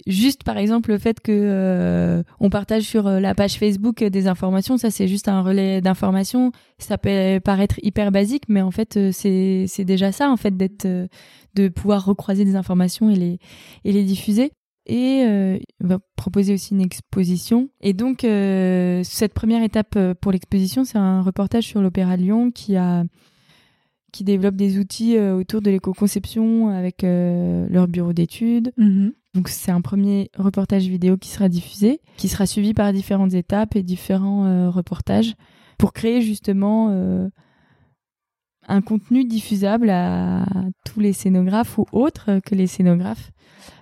juste 0.08 0.44
par 0.44 0.58
exemple 0.58 0.90
le 0.90 0.98
fait 0.98 1.20
que 1.20 2.24
on 2.40 2.50
partage 2.50 2.84
sur 2.84 3.10
la 3.10 3.36
page 3.36 3.58
Facebook 3.58 4.04
des 4.04 4.28
informations, 4.28 4.78
ça 4.78 4.92
c'est 4.92 5.08
juste 5.08 5.28
un 5.28 5.42
relais 5.42 5.82
d'informations. 5.82 6.52
Ça 6.78 6.98
peut 6.98 7.40
paraître 7.44 7.76
hyper 7.84 8.12
basique, 8.12 8.44
mais 8.48 8.62
en 8.62 8.72
fait 8.72 9.12
c'est 9.12 9.66
c'est 9.68 9.86
déjà 9.86 10.12
ça 10.12 10.30
en 10.30 10.38
fait 10.38 10.56
d'être 10.56 10.88
de 11.56 11.68
pouvoir 11.68 12.06
recroiser 12.06 12.46
des 12.46 12.56
informations 12.56 13.10
et 13.10 13.16
les 13.16 13.40
et 13.86 13.92
les 13.92 14.04
diffuser 14.04 14.52
et 14.90 15.24
euh, 15.24 15.60
on 15.84 15.88
va 15.88 16.00
proposer 16.16 16.54
aussi 16.54 16.74
une 16.74 16.82
exposition. 16.82 17.70
Et 17.80 17.94
donc, 17.94 18.24
euh, 18.24 19.02
cette 19.04 19.34
première 19.34 19.62
étape 19.64 19.96
euh, 19.96 20.16
pour 20.20 20.32
l'exposition, 20.32 20.84
c'est 20.84 20.98
un 20.98 21.22
reportage 21.22 21.66
sur 21.66 21.80
l'Opéra 21.82 22.18
Lyon 22.18 22.50
qui 22.50 22.76
a 22.76 23.04
qui 24.12 24.24
développe 24.24 24.56
des 24.56 24.78
outils 24.78 25.18
autour 25.18 25.62
de 25.62 25.72
l'éco-conception 25.72 26.70
avec 26.70 27.04
leur 27.04 27.88
bureau 27.88 28.14
d'études. 28.14 28.72
Mm-hmm. 28.78 29.12
Donc 29.36 29.48
c'est 29.50 29.72
un 29.72 29.82
premier 29.82 30.32
reportage 30.38 30.88
vidéo 30.88 31.18
qui 31.18 31.30
sera 31.30 31.50
diffusé, 31.50 32.02
qui 32.18 32.28
sera 32.28 32.46
suivi 32.46 32.74
par 32.74 32.92
différentes 32.94 33.34
étapes 33.34 33.76
et 33.76 33.84
différents 33.84 34.72
reportages 34.72 35.36
pour 35.78 35.94
créer 35.94 36.22
justement 36.22 37.30
un 38.70 38.82
contenu 38.82 39.26
diffusable 39.26 39.90
à 39.90 40.46
tous 40.86 41.00
les 41.00 41.12
scénographes 41.12 41.78
ou 41.78 41.86
autres 41.92 42.40
que 42.46 42.56
les 42.56 42.68
scénographes 42.68 43.32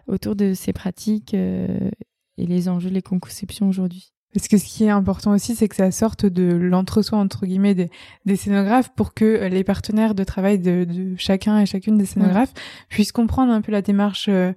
autour 0.08 0.36
de 0.36 0.54
ces 0.54 0.74
pratiques 0.74 1.34
euh, 1.34 1.92
et 2.38 2.46
les 2.46 2.70
enjeux 2.70 2.90
de 2.90 2.96
l'éco-conception 2.96 3.68
aujourd'hui. 3.68 4.14
Parce 4.34 4.48
que 4.48 4.58
ce 4.58 4.66
qui 4.66 4.84
est 4.84 4.90
important 4.90 5.32
aussi, 5.32 5.56
c'est 5.56 5.68
que 5.68 5.76
ça 5.76 5.90
sorte 5.92 6.26
de 6.26 6.54
l'entre-soi, 6.54 7.18
entre 7.18 7.46
guillemets, 7.46 7.76
des, 8.26 8.36
scénographes 8.36 8.94
pour 8.94 9.14
que 9.14 9.48
les 9.48 9.64
partenaires 9.64 10.16
de 10.16 10.24
travail 10.24 10.60
de, 10.60 11.16
chacun 11.18 11.60
et 11.60 11.66
chacune 11.66 11.98
des 11.98 12.06
scénographes 12.06 12.54
puissent 12.90 13.14
comprendre 13.14 13.54
un 13.54 13.62
peu 13.62 13.72
la 13.72 13.82
démarche 13.82 14.28
euh, 14.28 14.52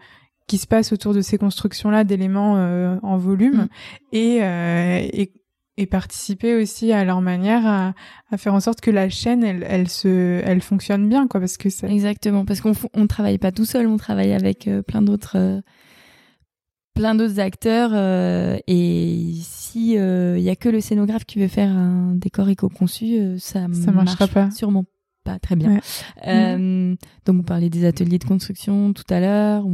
qui 0.49 0.59
se 0.59 0.67
passe 0.67 0.93
autour 0.93 1.15
de 1.15 1.21
ces 1.21 1.39
constructions-là 1.39 2.03
d'éléments 2.03 2.57
euh, 2.57 2.97
en 3.03 3.17
volume 3.17 3.69
mm. 4.13 4.17
euh, 4.17 5.09
et, 5.13 5.33
et, 5.77 5.87
participer 5.87 6.61
aussi 6.61 6.93
à 6.93 7.05
leur 7.05 7.21
manière 7.21 7.65
à, 7.65 7.95
à, 8.31 8.37
faire 8.37 8.55
en 8.55 8.61
sorte 8.61 8.81
que 8.81 8.91
la 8.91 9.09
chaîne, 9.09 9.45
elle, 9.45 9.65
elle, 9.67 9.89
se, 9.89 10.43
elle 10.45 10.61
fonctionne 10.61 11.09
bien, 11.09 11.29
quoi, 11.29 11.41
parce 11.41 11.57
que 11.57 11.71
c'est... 11.71 11.91
Exactement, 11.91 12.45
parce 12.45 12.61
qu'on 12.61 12.73
on 12.93 13.07
travaille 13.07 13.39
pas 13.39 13.53
tout 13.53 13.65
seul, 13.65 13.87
on 13.87 13.97
travaille 13.97 14.33
avec 14.33 14.69
plein 14.87 15.01
d'autres 15.01 15.63
plein 16.95 17.15
d'autres 17.15 17.41
acteurs 17.41 17.91
euh, 17.95 18.59
et 18.67 19.33
si 19.43 19.93
il 19.93 19.99
euh, 19.99 20.39
y 20.39 20.51
a 20.51 20.57
que 20.57 20.69
le 20.69 20.81
scénographe 20.81 21.25
qui 21.25 21.39
veut 21.39 21.49
faire 21.49 21.71
un 21.71 22.15
décor 22.15 22.49
éco-conçu, 22.49 23.19
euh, 23.19 23.39
ça, 23.39 23.67
ça 23.73 23.93
marchera 23.93 24.27
pas. 24.27 24.51
Sûrement 24.51 24.85
pas 25.25 25.39
très 25.39 25.55
bien. 25.55 25.81
Mm. 26.27 26.97
Donc 27.27 27.41
on 27.41 27.43
parlait 27.43 27.69
des 27.69 27.85
ateliers 27.85 28.19
de 28.19 28.25
construction 28.25 28.93
tout 28.93 29.05
à 29.11 29.21
l'heure. 29.21 29.65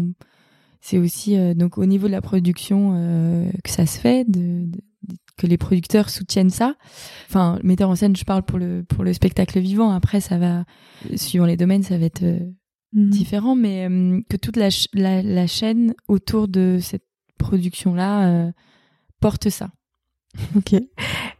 C'est 0.80 0.98
aussi 0.98 1.36
donc 1.54 1.78
au 1.78 1.86
niveau 1.86 2.08
de 2.08 2.12
la 2.12 2.20
production 2.20 3.50
que 3.62 3.70
ça 3.70 3.86
se 3.86 3.98
fait, 3.98 4.28
de, 4.28 4.66
que 5.36 5.46
les 5.46 5.56
producteurs 5.56 6.10
soutiennent 6.10 6.50
ça. 6.50 6.74
Enfin, 7.28 7.60
metteur 7.62 7.90
en 7.90 7.94
scène, 7.94 8.16
je 8.16 8.24
parle 8.24 8.42
pour 8.42 8.58
le 8.58 8.82
pour 8.82 9.04
le 9.04 9.12
spectacle 9.12 9.60
vivant. 9.60 9.92
Après, 9.92 10.20
ça 10.20 10.36
va 10.36 10.64
suivant 11.14 11.46
les 11.46 11.56
domaines, 11.56 11.84
ça 11.84 11.96
va 11.96 12.06
être 12.06 12.24
mm. 12.92 13.10
différent, 13.10 13.54
mais 13.54 13.88
que 14.28 14.36
toute 14.36 14.56
la, 14.56 14.68
la, 14.94 15.22
la, 15.22 15.46
chaîne 15.46 15.94
autour 16.08 16.48
de 16.48 16.78
cette 16.80 17.06
production-là 17.38 18.28
euh, 18.28 18.52
porte 19.20 19.48
ça. 19.48 19.70
Ok. 20.54 20.74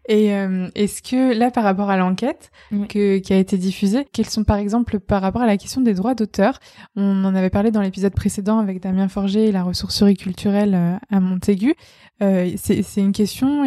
Et 0.09 0.33
euh, 0.33 0.69
est-ce 0.75 1.03
que 1.03 1.37
là, 1.37 1.51
par 1.51 1.65
rapport 1.65 1.91
à 1.91 1.99
l'enquête 1.99 2.51
que, 2.89 3.19
qui 3.19 3.33
a 3.33 3.37
été 3.37 3.59
diffusée, 3.59 4.07
quels 4.11 4.29
sont 4.29 4.45
par 4.45 4.57
exemple 4.57 5.01
par 5.01 5.21
rapport 5.21 5.43
à 5.43 5.47
la 5.47 5.59
question 5.59 5.83
des 5.83 5.93
droits 5.93 6.15
d'auteur 6.15 6.61
On 6.95 7.25
en 7.25 7.35
avait 7.35 7.51
parlé 7.51 7.71
dans 7.71 7.83
l'épisode 7.83 8.15
précédent 8.15 8.59
avec 8.59 8.81
Damien 8.81 9.09
Forger 9.09 9.49
et 9.49 9.53
la 9.53 9.65
ressourcerie 9.65 10.17
culturelle 10.17 10.75
euh, 10.75 10.97
à 11.11 11.21
Montaigu. 11.21 11.75
c'est 12.21 12.85
une 12.97 13.13
question. 13.13 13.65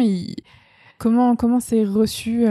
Comment 0.98 1.36
comment 1.36 1.60
c'est 1.60 1.84
reçu 1.84 2.44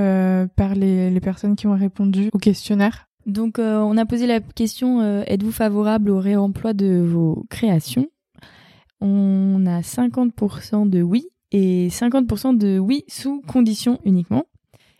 par 0.56 0.76
les, 0.76 1.10
les 1.10 1.20
personnes 1.20 1.58
qui 1.58 1.68
ont 1.68 1.76
répondu 1.76 2.30
au 2.32 2.38
questionnaire? 2.38 3.09
Donc, 3.26 3.60
on 3.60 3.98
a 3.98 4.06
posé 4.06 4.26
la 4.28 4.40
question 4.40 5.24
êtes-vous 5.24 5.52
favorable 5.52 6.10
au 6.10 6.20
réemploi 6.20 6.74
de 6.74 7.00
vos 7.00 7.46
créations? 7.50 8.08
On 9.02 9.66
a 9.66 9.82
50% 9.82 10.90
de 10.90 11.02
oui 11.02 11.30
et 11.52 11.90
50% 11.90 12.58
de 12.58 12.80
oui 12.80 13.04
sous 13.08 13.42
conditions 13.42 14.00
uniquement. 14.04 14.46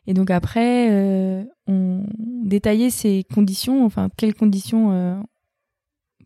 Et 0.08 0.14
donc 0.14 0.32
après, 0.32 0.90
euh, 0.90 1.44
on 1.68 2.04
détaillait 2.18 2.90
ces 2.90 3.26
conditions, 3.32 3.86
enfin 3.86 4.10
quelles 4.18 4.34
conditions 4.34 4.92
euh, 4.92 5.20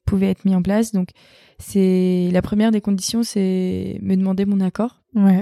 pouvaient 0.05 0.29
être 0.29 0.45
mises 0.45 0.55
en 0.55 0.61
place. 0.61 0.91
Donc 0.93 1.09
c'est 1.59 2.29
la 2.31 2.41
première 2.41 2.71
des 2.71 2.81
conditions, 2.81 3.23
c'est 3.23 3.99
me 4.01 4.15
demander 4.15 4.45
mon 4.45 4.61
accord. 4.61 5.03
Ouais. 5.15 5.41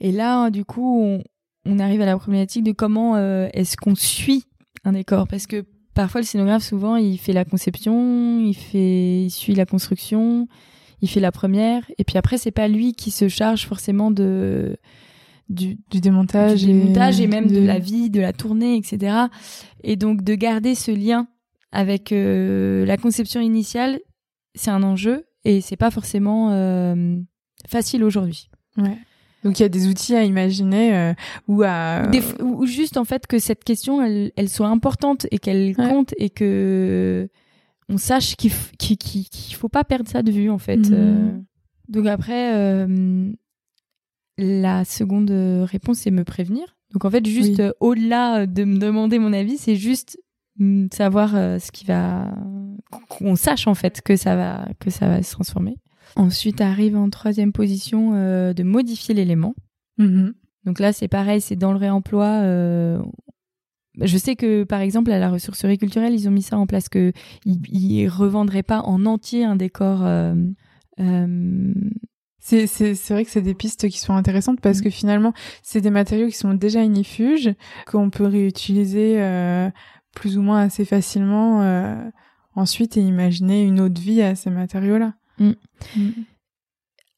Et 0.00 0.12
là, 0.12 0.50
du 0.50 0.64
coup, 0.64 1.22
on, 1.64 1.78
arrive 1.78 2.00
à 2.00 2.06
la 2.06 2.16
problématique 2.16 2.64
de 2.64 2.72
comment 2.72 3.16
euh, 3.16 3.48
est-ce 3.52 3.76
qu'on 3.76 3.94
suit 3.94 4.44
un 4.84 4.92
décor, 4.92 5.26
parce 5.26 5.46
que 5.46 5.64
parfois 5.98 6.20
le 6.20 6.26
scénographe 6.28 6.62
souvent 6.62 6.94
il 6.94 7.18
fait 7.18 7.32
la 7.32 7.44
conception, 7.44 8.38
il 8.38 8.54
fait, 8.54 9.24
il 9.24 9.30
suit 9.30 9.56
la 9.56 9.66
construction, 9.66 10.46
il 11.02 11.08
fait 11.08 11.18
la 11.18 11.32
première 11.32 11.82
et 11.98 12.04
puis 12.04 12.16
après 12.18 12.38
c'est 12.38 12.52
pas 12.52 12.68
lui 12.68 12.92
qui 12.92 13.10
se 13.10 13.26
charge 13.26 13.66
forcément 13.66 14.12
de 14.12 14.76
du, 15.48 15.76
démontage, 15.90 16.60
du 16.60 16.66
démontage 16.66 17.20
et, 17.20 17.26
même 17.26 17.48
de... 17.48 17.58
la 17.58 17.80
vie, 17.80 18.10
de 18.10 18.20
la 18.20 18.32
tournée, 18.32 18.76
etc. 18.76 19.16
Et 19.82 19.96
donc 19.96 20.22
de 20.22 20.36
garder 20.36 20.76
ce 20.76 20.92
lien 20.92 21.26
avec 21.72 22.12
euh, 22.12 22.86
la 22.86 22.96
conception 22.96 23.40
initiale, 23.40 23.98
c'est 24.54 24.70
un 24.70 24.84
enjeu 24.84 25.26
et 25.44 25.60
c'est 25.60 25.76
pas 25.76 25.90
forcément 25.90 26.52
euh, 26.52 27.16
facile 27.66 28.04
aujourd'hui. 28.04 28.50
Ouais. 28.76 28.98
Donc 29.44 29.58
il 29.58 29.62
y 29.62 29.66
a 29.66 29.68
des 29.68 29.86
outils 29.86 30.16
à 30.16 30.24
imaginer 30.24 30.96
euh, 30.96 31.14
ou 31.46 31.62
à 31.62 32.10
ou 32.40 32.66
juste 32.66 32.96
en 32.96 33.04
fait 33.04 33.26
que 33.26 33.38
cette 33.38 33.62
question 33.62 34.02
elle, 34.02 34.32
elle 34.36 34.48
soit 34.48 34.68
importante 34.68 35.26
et 35.30 35.38
qu'elle 35.38 35.76
compte 35.76 36.12
et 36.18 36.30
que 36.30 37.28
on 37.88 37.98
sache 37.98 38.36
qu'il 38.36 38.52
qu'il 38.78 39.54
faut 39.54 39.68
pas 39.68 39.84
perdre 39.84 40.08
ça 40.08 40.22
de 40.22 40.32
vue 40.32 40.50
en 40.50 40.58
fait. 40.58 40.76
Mhm. 40.76 40.92
Euh. 40.92 41.38
donc 41.88 42.06
après, 42.06 42.54
euh, 42.54 43.30
la 44.36 44.84
seconde 44.84 45.30
réponse 45.30 45.98
c'est 45.98 46.10
me 46.10 46.24
prévenir. 46.24 46.76
Donc 46.92 47.04
en 47.04 47.10
fait, 47.10 47.24
juste 47.26 47.62
au-delà 47.80 48.46
de 48.46 48.64
me 48.64 48.78
demander 48.78 49.18
mon 49.18 49.34
avis, 49.34 49.58
c'est 49.58 49.76
juste 49.76 50.18
savoir 50.90 51.30
ce 51.32 51.70
qui 51.70 51.84
va, 51.84 52.34
qu'on 53.08 53.36
sache 53.36 53.66
en 53.66 53.74
fait 53.74 54.00
que 54.00 54.16
ça 54.16 54.34
va 54.34 54.68
que 54.80 54.90
ça 54.90 55.06
va 55.06 55.22
se 55.22 55.30
transformer. 55.32 55.76
Ensuite 56.16 56.60
arrive 56.60 56.96
en 56.96 57.10
troisième 57.10 57.52
position 57.52 58.12
de 58.12 58.62
modifier 58.62 59.14
l'élément. 59.14 59.54
Mhm. 59.98 60.34
Donc 60.64 60.80
là, 60.80 60.92
c'est 60.92 61.08
pareil, 61.08 61.40
c'est 61.40 61.56
dans 61.56 61.72
le 61.72 61.78
réemploi 61.78 62.42
je 64.00 64.18
sais 64.18 64.36
que 64.36 64.64
par 64.64 64.80
exemple 64.80 65.10
à 65.10 65.18
la 65.18 65.30
ressourcerie 65.30 65.78
culturelle 65.78 66.14
ils 66.14 66.28
ont 66.28 66.32
mis 66.32 66.42
ça 66.42 66.58
en 66.58 66.66
place 66.66 66.88
que 66.88 67.12
ils, 67.44 68.08
revendraient 68.08 68.62
pas 68.62 68.80
en 68.80 69.06
entier 69.06 69.44
un 69.44 69.56
décor 69.56 70.04
euh, 70.04 70.34
euh, 71.00 71.72
c'est 72.40 73.10
vrai 73.10 73.24
que 73.24 73.30
c'est 73.30 73.42
des 73.42 73.54
pistes 73.54 73.88
qui 73.88 73.98
sont 73.98 74.14
intéressantes 74.14 74.60
parce 74.62 74.78
mm. 74.78 74.82
que 74.82 74.90
finalement, 74.90 75.34
c'est 75.62 75.82
des 75.82 75.90
matériaux 75.90 76.28
qui 76.28 76.36
sont 76.36 76.54
déjà 76.54 76.82
inifuges, 76.82 77.54
qu'on 77.86 78.08
peut 78.08 78.24
réutiliser 78.24 79.20
euh, 79.20 79.68
plus 80.14 80.38
ou 80.38 80.42
moins 80.42 80.62
assez 80.62 80.86
facilement 80.86 81.60
ensuite 82.54 82.96
et 82.96 83.02
imaginer 83.02 83.64
une 83.64 83.80
autre 83.80 84.00
vie 84.00 84.22
à 84.22 84.34
ces 84.34 84.48
matériaux-là. 84.48 85.12
Mm. 85.38 85.52
Mm. 85.96 86.10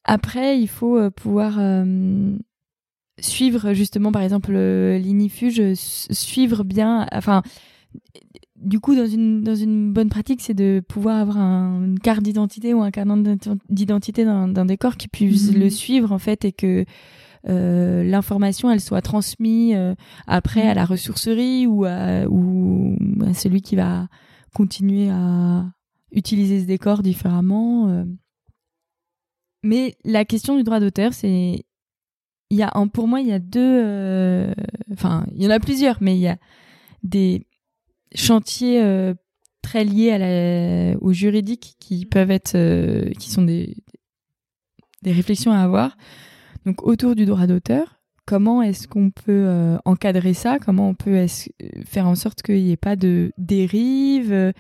Après, 0.05 0.61
il 0.61 0.69
faut 0.69 1.11
pouvoir 1.11 1.61
suivre 3.19 3.75
justement 3.75 4.13
par 4.13 4.23
exemple 4.23 4.53
l'inifuge, 4.53 5.75
suivre 5.75 6.65
bien, 6.65 7.07
enfin 7.13 7.43
du 8.61 8.79
coup, 8.79 8.95
dans 8.95 9.07
une, 9.07 9.43
dans 9.43 9.55
une 9.55 9.93
bonne 9.93 10.11
pratique, 10.11 10.43
c'est 10.43 10.55
de 10.55 10.83
pouvoir 10.87 11.17
avoir 11.17 11.39
un, 11.39 11.83
une 11.85 11.99
carte 11.99 12.23
d'identité 12.23 12.75
ou 12.75 12.83
un 12.83 12.91
carnet 12.91 13.37
d'identité 13.69 14.25
d'un 14.25 14.65
décor 14.67 14.97
qui 14.97 15.09
puisse 15.09 15.53
mhm. 15.53 15.61
le 15.61 15.71
suivre, 15.71 16.13
en 16.13 16.19
fait, 16.19 16.45
et 16.45 16.53
que 16.53 16.85
euh, 17.49 18.05
l'information, 18.05 18.71
elle 18.71 18.81
soit 18.81 19.01
transmise 19.01 19.75
euh, 19.75 19.95
après 20.27 20.63
à 20.63 20.75
la 20.75 20.85
ressourcerie 20.85 21.67
ou 21.67 21.87
à, 21.87 22.27
ou 22.29 22.97
à 23.27 23.33
celui 23.33 23.63
qui 23.63 23.77
va 23.77 24.09
continuer 24.55 25.09
à 25.09 25.65
utiliser 26.13 26.61
ce 26.61 26.67
décor 26.67 27.03
différemment. 27.03 27.89
Euh. 27.89 28.05
Mais 29.63 29.97
la 30.05 30.25
question 30.25 30.57
du 30.57 30.63
droit 30.63 30.81
d'auteur, 30.81 31.13
c'est 31.13 31.65
il 32.51 32.59
y 32.59 32.63
a 32.63 32.71
un, 32.75 32.89
pour 32.89 33.07
moi, 33.07 33.21
il 33.21 33.29
y 33.29 33.33
a 33.33 33.39
deux, 33.39 33.61
euh, 33.61 34.53
enfin, 34.93 35.25
il 35.35 35.43
y 35.43 35.47
en 35.47 35.51
a 35.51 35.61
plusieurs, 35.61 35.99
mais 36.01 36.17
il 36.17 36.21
y 36.21 36.29
a 36.29 36.37
des 37.05 37.47
chantiers 38.15 38.83
euh, 38.83 39.15
très 39.63 39.85
liés 39.85 40.11
à 40.11 40.19
la, 40.19 40.99
au 41.01 41.13
juridique 41.13 41.77
qui 41.79 42.07
peuvent 42.07 42.33
être, 42.33 42.57
euh, 42.57 43.11
qui 43.13 43.31
sont 43.31 43.43
des, 43.43 43.77
des 45.03 45.13
réflexions 45.13 45.53
à 45.53 45.59
avoir. 45.59 45.97
Donc 46.67 46.83
autour 46.83 47.15
du 47.15 47.25
droit 47.25 47.47
d'auteur, 47.47 48.01
comment 48.27 48.63
est-ce 48.63 48.89
qu'on 48.89 49.11
peut 49.11 49.79
encadrer 49.85 50.35
ça? 50.35 50.59
Comment 50.59 50.91
on 50.91 50.95
peut 50.95 51.27
faire 51.87 52.07
en 52.07 52.15
sorte 52.15 52.43
qu'il 52.43 52.63
n'y 52.63 52.73
ait 52.73 52.77
pas 52.77 52.97
de 52.97 53.33
dérive? 53.39 54.53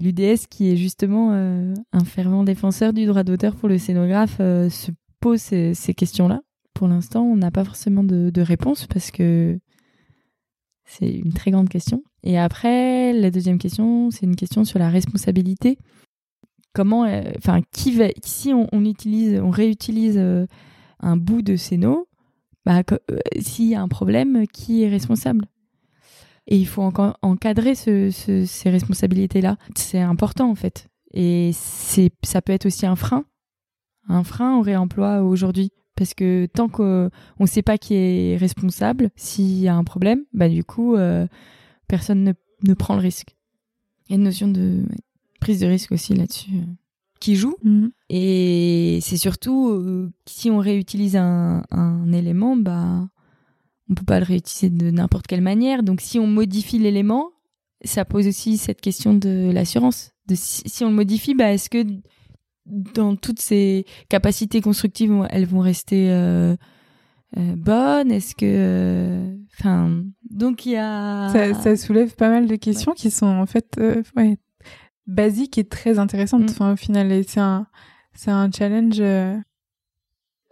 L'UDS, 0.00 0.46
qui 0.50 0.70
est 0.70 0.76
justement 0.76 1.30
un 1.30 2.04
fervent 2.04 2.44
défenseur 2.44 2.92
du 2.92 3.06
droit 3.06 3.22
d'auteur 3.22 3.54
pour 3.54 3.68
le 3.68 3.78
scénographe, 3.78 4.38
se 4.38 4.90
pose 5.20 5.40
ces 5.40 5.94
questions-là 5.94 6.40
pour 6.74 6.88
l'instant, 6.88 7.22
on 7.22 7.36
n'a 7.36 7.50
pas 7.50 7.64
forcément 7.64 8.04
de, 8.04 8.40
réponse 8.40 8.86
parce 8.86 9.10
que 9.10 9.58
c'est 10.84 11.10
une 11.10 11.32
très 11.32 11.50
grande 11.50 11.68
question. 11.68 12.02
Et 12.24 12.38
après, 12.38 13.12
la 13.12 13.30
deuxième 13.30 13.58
question, 13.58 14.10
c'est 14.10 14.26
une 14.26 14.36
question 14.36 14.64
sur 14.64 14.78
la 14.78 14.90
responsabilité. 14.90 15.78
Comment, 16.74 17.04
euh, 17.04 17.22
enfin, 17.38 17.60
qui 17.70 17.92
va, 17.92 18.06
si 18.24 18.52
on, 18.52 18.84
utilise, 18.84 19.40
on 19.40 19.50
réutilise 19.50 20.18
euh, 20.18 20.46
un 21.00 21.16
bout 21.16 21.42
de 21.42 21.54
scéno, 21.54 22.08
bah, 22.66 22.82
euh, 22.90 23.18
s'il 23.40 23.66
y 23.66 23.74
a 23.76 23.80
un 23.80 23.88
problème, 23.88 24.46
qui 24.52 24.82
est 24.82 24.88
responsable? 24.88 25.46
Et 26.46 26.58
il 26.58 26.66
faut 26.66 26.82
encore 26.82 27.16
encadrer 27.22 27.74
ces 27.74 28.10
responsabilités-là. 28.66 29.56
C'est 29.76 30.00
important 30.00 30.50
en 30.50 30.54
fait. 30.54 30.88
Et 31.12 31.52
ça 31.52 32.42
peut 32.42 32.52
être 32.52 32.66
aussi 32.66 32.86
un 32.86 32.96
frein, 32.96 33.24
un 34.08 34.24
frein 34.24 34.58
au 34.58 34.62
réemploi 34.62 35.22
aujourd'hui 35.22 35.70
parce 35.96 36.14
que 36.14 36.46
tant 36.46 36.68
qu'on 36.68 37.10
ne 37.38 37.46
sait 37.46 37.62
pas 37.62 37.78
qui 37.78 37.94
est 37.94 38.36
responsable, 38.36 39.10
s'il 39.16 39.58
y 39.58 39.68
a 39.68 39.76
un 39.76 39.84
problème, 39.84 40.24
bah 40.32 40.48
du 40.48 40.64
coup, 40.64 40.96
euh, 40.96 41.26
personne 41.86 42.24
ne, 42.24 42.32
ne, 42.66 42.74
prend 42.74 42.94
le 42.94 43.00
risque. 43.00 43.36
Il 44.08 44.12
y 44.12 44.14
a 44.14 44.16
une 44.16 44.24
notion 44.24 44.48
de 44.48 44.82
prise 45.40 45.60
de 45.60 45.66
risque 45.66 45.92
aussi 45.92 46.14
là-dessus. 46.14 46.50
Euh, 46.56 46.72
qui 47.20 47.36
joue. 47.36 47.56
Mhm. 47.62 47.90
Et 48.10 48.98
c'est 49.00 49.16
surtout 49.16 49.70
euh, 49.70 50.12
si 50.26 50.50
on 50.50 50.58
réutilise 50.58 51.16
un, 51.16 51.64
un 51.70 52.12
élément, 52.12 52.56
bah, 52.56 53.08
on 53.90 53.94
peut 53.94 54.04
pas 54.04 54.18
le 54.18 54.24
réutiliser 54.24 54.70
de 54.70 54.90
n'importe 54.90 55.26
quelle 55.26 55.42
manière. 55.42 55.82
Donc 55.82 56.00
si 56.00 56.18
on 56.18 56.26
modifie 56.26 56.78
l'élément, 56.78 57.30
ça 57.84 58.04
pose 58.04 58.26
aussi 58.26 58.56
cette 58.56 58.80
question 58.80 59.14
de 59.14 59.50
l'assurance. 59.52 60.12
De 60.26 60.34
si, 60.36 60.84
on 60.84 60.88
le 60.88 60.94
modifie, 60.94 61.34
bah, 61.34 61.52
est-ce 61.52 61.68
que 61.68 61.84
dans 62.66 63.14
toutes 63.14 63.40
ces 63.40 63.84
capacités 64.08 64.62
constructives, 64.62 65.26
elles 65.28 65.46
vont 65.46 65.60
rester 65.60 66.10
euh, 66.10 66.56
euh, 67.36 67.56
bonnes? 67.56 68.10
Est-ce 68.10 68.34
que, 68.34 69.36
enfin, 69.58 70.02
donc 70.30 70.64
il 70.64 70.72
y 70.72 70.76
a 70.76 71.28
ça, 71.28 71.52
ça, 71.54 71.76
soulève 71.76 72.14
pas 72.14 72.30
mal 72.30 72.46
de 72.46 72.56
questions 72.56 72.92
qui 72.92 73.10
sont 73.10 73.26
en 73.26 73.44
fait 73.44 73.78
ouais, 74.16 74.38
basiques 75.06 75.58
et 75.58 75.64
très 75.64 75.98
intéressantes. 75.98 76.42
Mm. 76.42 76.50
Enfin, 76.50 76.72
au 76.72 76.76
final, 76.76 77.22
c'est 77.26 77.40
un 77.40 77.66
c'est 78.14 78.30
un 78.30 78.50
challenge 78.50 79.00
euh, 79.00 79.36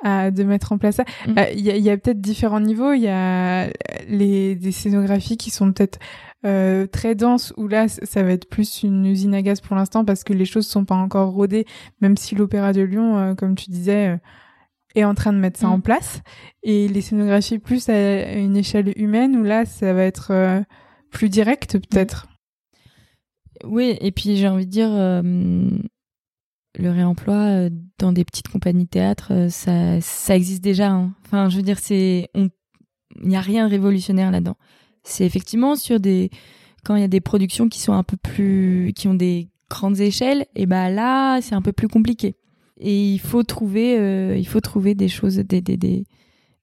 à 0.03 0.31
de 0.31 0.43
mettre 0.45 0.73
en 0.73 0.79
place 0.79 0.97
ça. 0.97 1.05
Mm. 1.27 1.39
Euh, 1.39 1.51
il 1.55 1.63
y 1.65 1.91
a, 1.91 1.97
peut-être 1.97 2.21
différents 2.21 2.61
niveaux. 2.61 2.93
Il 2.93 3.03
y 3.03 3.09
a 3.09 3.69
les 4.09 4.55
des 4.55 4.73
scénographies 4.73 5.37
qui 5.37 5.51
sont 5.51 5.73
peut-être 5.73 5.99
euh, 6.45 6.87
très 6.87 7.15
denses 7.15 7.53
où 7.57 7.69
là 7.69 7.87
ça 7.89 8.23
va 8.23 8.33
être 8.33 8.49
plus 8.49 8.83
une 8.83 9.07
usine 9.07 9.35
à 9.35 9.43
gaz 9.43 9.61
pour 9.61 9.77
l'instant 9.77 10.05
parce 10.05 10.25
que 10.25 10.33
les 10.33 10.45
choses 10.45 10.67
sont 10.67 10.85
pas 10.85 10.97
encore 10.97 11.33
rodées. 11.33 11.67
Même 12.01 12.17
si 12.17 12.35
l'Opéra 12.35 12.73
de 12.73 12.83
Lyon, 12.83 13.17
euh, 13.17 13.35
comme 13.35 13.55
tu 13.55 13.71
disais, 13.71 14.19
est 14.95 15.05
en 15.05 15.15
train 15.15 15.33
de 15.33 15.39
mettre 15.39 15.59
ça 15.59 15.69
en 15.69 15.79
mm. 15.79 15.83
place. 15.83 16.21
Et 16.63 16.89
les 16.89 17.01
scénographies 17.01 17.59
plus 17.59 17.89
à 17.89 18.33
une 18.33 18.57
échelle 18.57 18.93
humaine 18.97 19.37
où 19.37 19.43
là 19.43 19.65
ça 19.65 19.93
va 19.93 20.05
être 20.05 20.65
plus 21.11 21.29
direct 21.29 21.79
peut-être. 21.79 22.27
Oui, 23.65 23.97
et 24.01 24.11
puis 24.11 24.37
j'ai 24.37 24.49
envie 24.49 24.67
de 24.67 24.71
dire, 24.71 24.91
le 26.79 26.91
réemploi 26.91 27.35
euh, 27.35 27.71
dans 27.99 28.13
des 28.13 28.25
petites 28.25 28.49
compagnies 28.49 28.85
de 28.85 28.91
théâtre, 28.91 29.29
euh, 29.33 29.49
ça, 29.49 30.01
ça 30.01 30.37
existe 30.37 30.63
déjà. 30.63 30.91
Hein. 30.91 31.15
Enfin, 31.25 31.49
je 31.49 31.57
veux 31.57 31.63
dire, 31.63 31.79
c'est, 31.79 32.31
il 32.35 32.51
n'y 33.23 33.37
a 33.37 33.41
rien 33.41 33.67
de 33.67 33.71
révolutionnaire 33.71 34.31
là-dedans. 34.31 34.57
C'est 35.05 35.27
effectivement 35.27 35.77
sur 35.77 36.01
des, 36.01 36.31
quand 36.85 36.97
il 36.97 37.01
y 37.01 37.05
a 37.05 37.09
des 37.09 37.21
productions 37.21 37.69
qui 37.69 37.81
sont 37.81 37.93
un 37.93 38.03
peu 38.03 38.17
plus, 38.17 38.93
qui 38.95 39.09
ont 39.09 39.15
des 39.15 39.49
grandes 39.69 40.01
échelles, 40.01 40.47
et 40.55 40.67
ben 40.67 40.89
là, 40.89 41.41
c'est 41.41 41.55
un 41.55 41.63
peu 41.63 41.73
plus 41.73 41.89
compliqué. 41.89 42.37
Et 42.79 43.13
il 43.13 43.19
faut 43.19 43.43
trouver, 43.43 43.99
euh, 43.99 44.37
il 44.37 44.47
faut 44.47 44.61
trouver 44.61 44.95
des 44.95 45.09
choses, 45.09 45.37
des, 45.37 45.61
des, 45.61 45.77
des, 45.77 46.05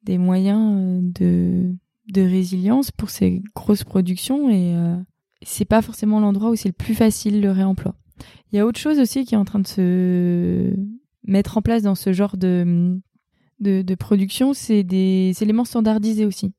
des 0.04 0.18
moyens 0.18 1.02
de, 1.04 1.76
de 2.12 2.22
résilience 2.22 2.92
pour 2.92 3.10
ces 3.10 3.44
grosses 3.56 3.84
productions 3.84 4.50
et 4.50 4.76
c'est 5.42 5.66
pas 5.66 5.82
forcément 5.82 6.20
l'endroit 6.20 6.50
où 6.50 6.56
c'est 6.56 6.70
le 6.70 6.74
plus 6.74 6.96
facile 6.96 7.42
le 7.42 7.52
réemploi. 7.52 7.96
Il 8.52 8.56
y 8.56 8.60
a 8.60 8.66
autre 8.66 8.80
chose 8.80 9.00
aussi 9.00 9.26
qui 9.26 9.36
est 9.36 9.38
en 9.38 9.46
train 9.46 9.60
de 9.60 9.68
se 9.68 10.74
mettre 11.26 11.58
en 11.58 11.62
place 11.62 11.84
dans 11.84 11.96
ce 11.96 12.14
genre 12.14 12.38
de, 12.38 13.00
de, 13.60 13.96
production, 13.96 14.54
c'est 14.54 14.84
des 14.84 15.34
éléments 15.42 15.66
standardisés 15.66 16.26
aussi. 16.26 16.54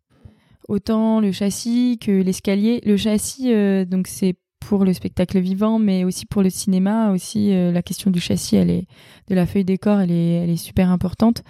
Autant 0.69 1.21
le 1.21 1.33
châssis 1.33 1.99
que 1.99 2.13
l'escalier. 2.13 2.81
Le 2.85 2.97
châssis, 2.97 3.53
euh, 3.53 3.85
donc 3.85 4.07
c'est 4.07 4.37
pour 4.61 4.85
le 4.85 4.93
spectacle 4.93 5.41
vivant, 5.41 5.79
mais 5.79 6.05
aussi 6.05 6.27
pour 6.27 6.43
le 6.43 6.51
cinéma. 6.51 7.11
Aussi, 7.11 7.53
euh, 7.53 7.73
la 7.73 7.83
question 7.83 8.11
du 8.11 8.21
châssis, 8.21 8.57
elle 8.57 8.71
est 8.71 8.87
de 9.29 9.35
la 9.35 9.47
feuille 9.47 9.65
décor, 9.65 10.01
elle 10.01 10.13
est, 10.13 10.33
elle 10.35 10.51
est 10.51 10.57
super 10.57 10.91
importante. 10.91 11.43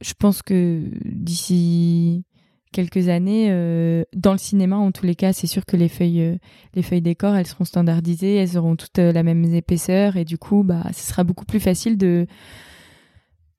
Je 0.00 0.14
pense 0.18 0.42
que 0.42 0.82
d'ici 1.04 2.24
quelques 2.72 3.08
années. 3.08 3.48
Euh, 3.50 4.04
dans 4.14 4.32
le 4.32 4.38
cinéma, 4.38 4.76
en 4.76 4.92
tous 4.92 5.06
les 5.06 5.14
cas, 5.14 5.32
c'est 5.32 5.46
sûr 5.46 5.64
que 5.64 5.76
les 5.76 5.88
feuilles, 5.88 6.22
euh, 6.22 6.36
les 6.74 6.82
feuilles 6.82 7.02
décor, 7.02 7.34
elles 7.34 7.46
seront 7.46 7.64
standardisées, 7.64 8.34
elles 8.36 8.58
auront 8.58 8.76
toutes 8.76 8.98
euh, 8.98 9.12
la 9.12 9.22
même 9.22 9.44
épaisseur 9.54 10.16
et 10.16 10.24
du 10.24 10.38
coup, 10.38 10.62
bah, 10.62 10.84
ce 10.92 11.06
sera 11.06 11.24
beaucoup 11.24 11.44
plus 11.44 11.60
facile 11.60 11.96
de 11.96 12.26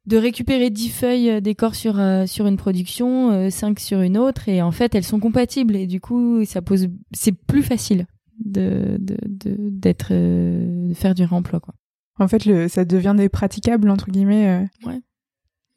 de 0.06 0.16
récupérer 0.16 0.70
10 0.70 0.90
feuilles 0.90 1.42
décor 1.42 1.76
sur 1.76 2.00
sur 2.28 2.48
une 2.48 2.56
production, 2.56 3.50
5 3.50 3.78
sur 3.78 4.00
une 4.00 4.18
autre 4.18 4.48
et 4.48 4.62
en 4.62 4.72
fait, 4.72 4.96
elles 4.96 5.04
sont 5.04 5.20
compatibles 5.20 5.76
et 5.76 5.86
du 5.86 6.00
coup, 6.00 6.46
ça 6.46 6.62
pose 6.62 6.88
c'est 7.12 7.34
plus 7.34 7.62
facile 7.62 8.06
de 8.40 8.98
d'être 9.02 10.14
de, 10.14 10.94
faire 10.94 11.14
du 11.14 11.26
réemploi 11.26 11.60
quoi. 11.60 11.74
En 12.20 12.30
fait, 12.30 12.46
le, 12.46 12.70
ça 12.70 12.86
devient 12.86 13.16
des 13.18 13.28
praticables 13.28 13.90
entre 13.90 14.10
guillemets. 14.10 14.66
Ouais. 14.86 15.02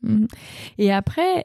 Mmh. 0.02 0.26
Et 0.78 0.92
après, 0.92 1.44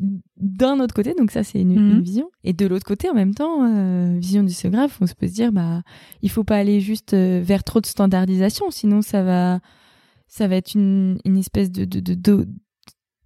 d'un 0.00 0.80
autre 0.80 0.94
côté, 0.94 1.14
donc 1.14 1.30
ça 1.30 1.44
c'est 1.44 1.60
une, 1.60 1.74
mhm. 1.74 2.02
vision, 2.02 2.30
et 2.42 2.52
de 2.52 2.66
l'autre 2.66 2.84
côté 2.84 3.08
en 3.08 3.14
même 3.14 3.34
temps, 3.34 3.64
euh, 3.64 4.18
vision 4.18 4.42
du 4.42 4.52
scénographe, 4.52 4.98
on 5.00 5.06
se 5.06 5.14
peut 5.14 5.28
se 5.28 5.34
dire 5.34 5.52
bah 5.52 5.82
il 6.22 6.30
faut 6.30 6.44
pas 6.44 6.56
aller 6.56 6.80
juste 6.80 7.14
euh, 7.14 7.40
vers 7.44 7.62
trop 7.62 7.80
de 7.80 7.86
standardisation, 7.86 8.70
sinon 8.70 9.02
ça 9.02 9.22
va 9.22 9.60
ça 10.26 10.48
va 10.48 10.56
être 10.56 10.74
une, 10.74 11.18
une 11.24 11.36
espèce 11.36 11.70
de, 11.70 11.84
de, 11.84 12.00
de, 12.00 12.48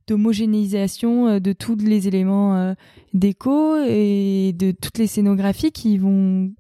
d'homogénéisation 0.07 1.29
euh, 1.29 1.39
de 1.41 1.55
tous 1.55 1.77
les 1.77 2.07
éléments 2.07 2.75
déco 3.15 3.77
et 3.87 4.53
de 4.55 4.73
toutes 4.73 4.99
les 4.99 5.07
scénographies 5.07 5.73
qui 5.73 5.97
vont 5.97 6.53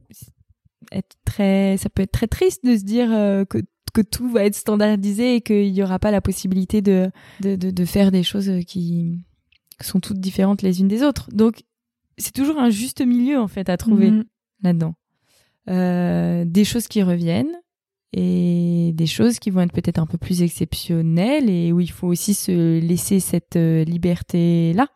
être 0.91 1.17
très 1.27 1.77
ça 1.77 1.91
peut 1.91 2.03
être 2.03 2.13
très 2.13 2.29
triste 2.29 2.65
de 2.65 2.79
se 2.79 2.85
dire 2.85 3.09
que 3.49 3.59
que 3.95 4.03
tout 4.03 4.29
va 4.31 4.45
être 4.45 4.55
standardisé 4.55 5.37
et 5.37 5.41
qu'il 5.41 5.73
n'y 5.73 5.83
aura 5.83 5.99
pas 5.99 6.11
la 6.11 6.21
possibilité 6.21 6.83
de, 6.83 7.11
de, 7.41 7.57
de, 7.57 7.71
de 7.71 7.85
faire 7.87 8.13
des 8.13 8.23
choses 8.23 8.51
qui, 8.67 9.25
sont 9.81 10.01
toutes 10.01 10.21
différentes 10.21 10.63
les 10.63 10.81
unes 10.81 10.89
des 10.89 11.03
autres. 11.03 11.29
Donc, 11.33 11.63
c'est 12.19 12.33
toujours 12.33 12.59
un 12.59 12.71
juste 12.71 13.01
milieu, 13.01 13.39
en 13.39 13.49
fait, 13.49 13.69
à 13.69 13.77
trouver 13.77 14.11
mhm. 14.11 14.25
là-dedans. 14.63 14.95
Euh, 15.69 16.45
des 16.47 16.65
choses 16.65 16.89
qui 16.89 17.03
reviennent 17.03 17.55
et 18.15 18.93
des 18.95 19.07
choses 19.07 19.39
qui 19.39 19.51
vont 19.51 19.61
être 19.61 19.73
peut-être 19.73 19.99
un 19.99 20.07
peu 20.07 20.17
plus 20.17 20.43
exceptionnelles 20.43 21.51
et 21.51 21.73
où 21.73 21.81
il 21.81 21.91
faut 21.91 22.09
aussi 22.09 22.33
se 22.33 22.81
laisser 22.81 23.21
cette 23.21 23.57
euh, 23.57 23.85
liberté-là. 23.85 24.89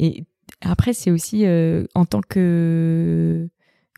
Et 0.00 0.24
après, 0.62 0.92
c'est 0.92 1.12
aussi 1.12 1.46
euh, 1.46 1.84
en 1.94 2.06
tant 2.06 2.22
que 2.28 3.48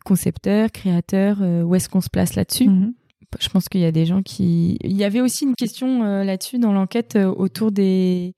concepteur, 0.05 0.71
créateur, 0.71 1.41
où 1.41 1.75
est-ce 1.75 1.89
qu'on 1.89 2.01
se 2.01 2.11
place 2.11 2.35
là-dessus? 2.35 2.69
Mhm. 2.69 2.95
Je 3.41 3.49
pense 3.51 3.69
qu'il 3.69 3.83
y 3.83 3.85
a 3.85 3.93
des 3.93 4.07
gens 4.07 4.23
qui... 4.23 4.79
Il 4.83 4.97
y 4.97 5.05
avait 5.05 5.21
aussi 5.21 5.45
une 5.45 5.55
question 5.55 6.03
là-dessus 6.23 6.59
dans 6.59 6.73
l'enquête 6.73 7.17
autour 7.17 7.73
des 7.73 8.35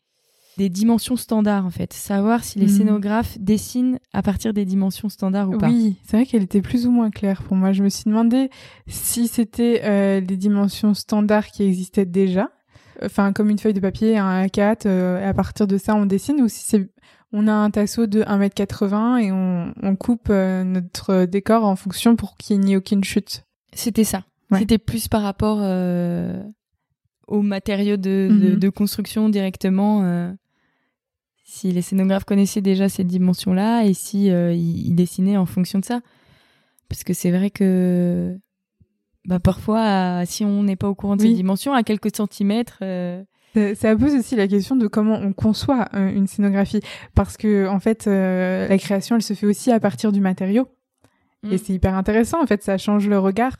des 0.60 0.68
dimensions 0.68 1.16
standards 1.16 1.64
en 1.64 1.70
fait, 1.70 1.94
savoir 1.94 2.44
si 2.44 2.58
les 2.58 2.66
hmm. 2.66 2.76
scénographes 2.76 3.38
dessinent 3.38 3.98
à 4.12 4.20
partir 4.20 4.52
des 4.52 4.66
dimensions 4.66 5.08
standards 5.08 5.48
ou 5.48 5.56
pas. 5.56 5.68
Oui, 5.68 5.96
c'est 6.04 6.18
vrai 6.18 6.26
qu'elle 6.26 6.42
était 6.42 6.60
plus 6.60 6.86
ou 6.86 6.90
moins 6.90 7.10
claire 7.10 7.42
pour 7.42 7.56
moi. 7.56 7.72
Je 7.72 7.82
me 7.82 7.88
suis 7.88 8.04
demandé 8.04 8.50
si 8.86 9.26
c'était 9.26 9.80
euh, 9.84 10.20
les 10.20 10.36
dimensions 10.36 10.92
standards 10.92 11.46
qui 11.46 11.62
existaient 11.62 12.04
déjà, 12.04 12.50
enfin 13.02 13.32
comme 13.32 13.48
une 13.48 13.58
feuille 13.58 13.72
de 13.72 13.80
papier, 13.80 14.18
un 14.18 14.44
A4, 14.44 14.82
euh, 14.84 15.26
à 15.26 15.32
partir 15.32 15.66
de 15.66 15.78
ça 15.78 15.94
on 15.94 16.04
dessine, 16.04 16.42
ou 16.42 16.48
si 16.48 16.62
c'est 16.62 16.90
on 17.32 17.48
a 17.48 17.52
un 17.54 17.70
tasseau 17.70 18.06
de 18.06 18.22
1m80 18.22 19.18
et 19.22 19.32
on, 19.32 19.72
on 19.82 19.96
coupe 19.96 20.28
euh, 20.28 20.62
notre 20.62 21.24
décor 21.24 21.64
en 21.64 21.76
fonction 21.76 22.16
pour 22.16 22.36
qu'il 22.36 22.60
n'y 22.60 22.74
ait 22.74 22.76
aucune 22.76 23.02
chute. 23.02 23.46
C'était 23.72 24.04
ça. 24.04 24.24
C'était 24.52 24.78
plus 24.78 25.08
par 25.08 25.22
rapport 25.22 25.58
aux 27.28 27.42
matériaux 27.42 27.96
de, 27.96 28.28
de, 28.28 28.50
mhm. 28.50 28.56
de 28.56 28.68
construction 28.68 29.28
directement 29.30 30.34
si 31.50 31.72
les 31.72 31.82
scénographes 31.82 32.24
connaissaient 32.24 32.60
déjà 32.60 32.88
ces 32.88 33.02
dimensions-là 33.02 33.82
et 33.84 33.92
si 33.92 34.30
euh, 34.30 34.52
ils, 34.54 34.94
dessinaient 34.94 35.36
en 35.36 35.46
fonction 35.46 35.80
de 35.80 35.84
ça. 35.84 36.00
Parce 36.88 37.02
que 37.02 37.12
c'est 37.12 37.32
vrai 37.32 37.50
que 37.50 38.38
bah, 39.24 39.40
parfois, 39.40 40.24
si 40.26 40.44
on 40.44 40.62
n'est 40.62 40.76
pas 40.76 40.88
au 40.88 40.94
courant 40.94 41.16
de 41.16 41.22
ces 41.22 41.32
dimensions, 41.32 41.72
à 41.72 41.82
quelques 41.82 42.14
centimètres. 42.14 42.78
Euh, 42.82 43.22
ça 43.74 43.96
pose 43.96 44.14
aussi 44.14 44.36
la 44.36 44.46
question 44.46 44.76
de 44.76 44.86
comment 44.86 45.16
on 45.16 45.32
conçoit 45.32 45.88
euh, 45.94 46.08
une 46.08 46.28
scénographie, 46.28 46.82
parce 47.16 47.36
que 47.36 47.66
en 47.66 47.80
fait, 47.80 48.06
la 48.06 48.78
création, 48.78 49.16
elle 49.16 49.22
se 49.22 49.34
fait 49.34 49.46
aussi 49.46 49.72
à 49.72 49.80
partir 49.80 50.12
du 50.12 50.20
matériau, 50.20 50.68
et 51.42 51.56
mm. 51.56 51.58
c'est 51.58 51.72
hyper 51.72 51.94
intéressant. 51.96 52.40
En 52.40 52.46
fait, 52.46 52.62
ça 52.62 52.78
change 52.78 53.08
le 53.08 53.18
regard. 53.18 53.56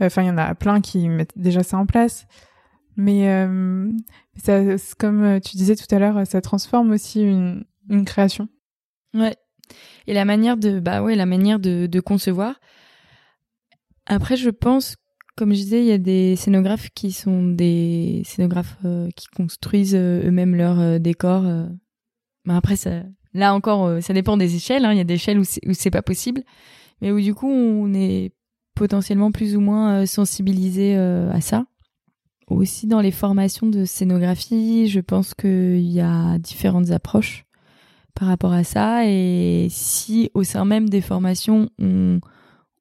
Enfin, 0.00 0.22
il 0.22 0.28
y 0.28 0.30
en 0.30 0.38
a 0.38 0.54
plein 0.54 0.80
qui 0.80 1.10
mettent 1.10 1.36
déjà 1.36 1.62
ça 1.62 1.76
en 1.76 1.84
place. 1.84 2.26
Mais 2.96 3.28
euh, 3.28 3.90
ça, 4.36 4.60
comme 4.98 5.22
euh, 5.22 5.40
tu 5.40 5.56
disais 5.56 5.76
tout 5.76 5.92
à 5.94 5.98
l'heure, 5.98 6.26
ça 6.26 6.40
transforme 6.40 6.90
aussi 6.90 7.22
une, 7.22 7.64
une 7.88 8.04
création. 8.04 8.48
Ouais. 9.14 9.36
Et 10.06 10.14
la 10.14 10.24
manière 10.24 10.56
de, 10.56 10.80
bah 10.80 11.02
ouais, 11.02 11.14
la 11.14 11.26
manière 11.26 11.58
de, 11.58 11.86
de 11.86 12.00
concevoir. 12.00 12.60
Après, 14.06 14.36
je 14.36 14.50
pense, 14.50 14.96
comme 15.36 15.50
je 15.50 15.60
disais, 15.60 15.80
il 15.80 15.86
y 15.86 15.92
a 15.92 15.98
des 15.98 16.36
scénographes 16.36 16.90
qui 16.90 17.12
sont 17.12 17.44
des 17.44 18.22
scénographes 18.26 18.76
euh, 18.84 19.08
qui 19.16 19.26
construisent 19.28 19.94
eux-mêmes 19.94 20.56
leurs 20.56 21.00
décors. 21.00 21.44
Mais 22.44 22.54
après, 22.54 22.76
ça, 22.76 23.04
là 23.32 23.54
encore, 23.54 24.02
ça 24.02 24.12
dépend 24.12 24.36
des 24.36 24.56
échelles. 24.56 24.84
Hein. 24.84 24.92
Il 24.92 24.98
y 24.98 25.02
a 25.02 25.04
des 25.04 25.14
échelles 25.14 25.38
où 25.38 25.44
c'est 25.44 25.90
pas 25.90 26.02
possible, 26.02 26.42
mais 27.00 27.12
où 27.12 27.20
du 27.20 27.32
coup, 27.32 27.48
on 27.48 27.94
est 27.94 28.32
potentiellement 28.74 29.30
plus 29.30 29.56
ou 29.56 29.60
moins 29.60 30.04
sensibilisé 30.04 30.96
à 30.96 31.40
ça 31.40 31.64
aussi 32.56 32.86
dans 32.86 33.00
les 33.00 33.10
formations 33.10 33.66
de 33.66 33.84
scénographie, 33.84 34.88
je 34.88 35.00
pense 35.00 35.34
qu'il 35.34 35.80
y 35.80 36.00
a 36.00 36.38
différentes 36.38 36.90
approches 36.90 37.44
par 38.14 38.28
rapport 38.28 38.52
à 38.52 38.64
ça. 38.64 39.06
Et 39.06 39.68
si 39.70 40.30
au 40.34 40.44
sein 40.44 40.64
même 40.64 40.88
des 40.88 41.00
formations, 41.00 41.70
on, 41.78 42.20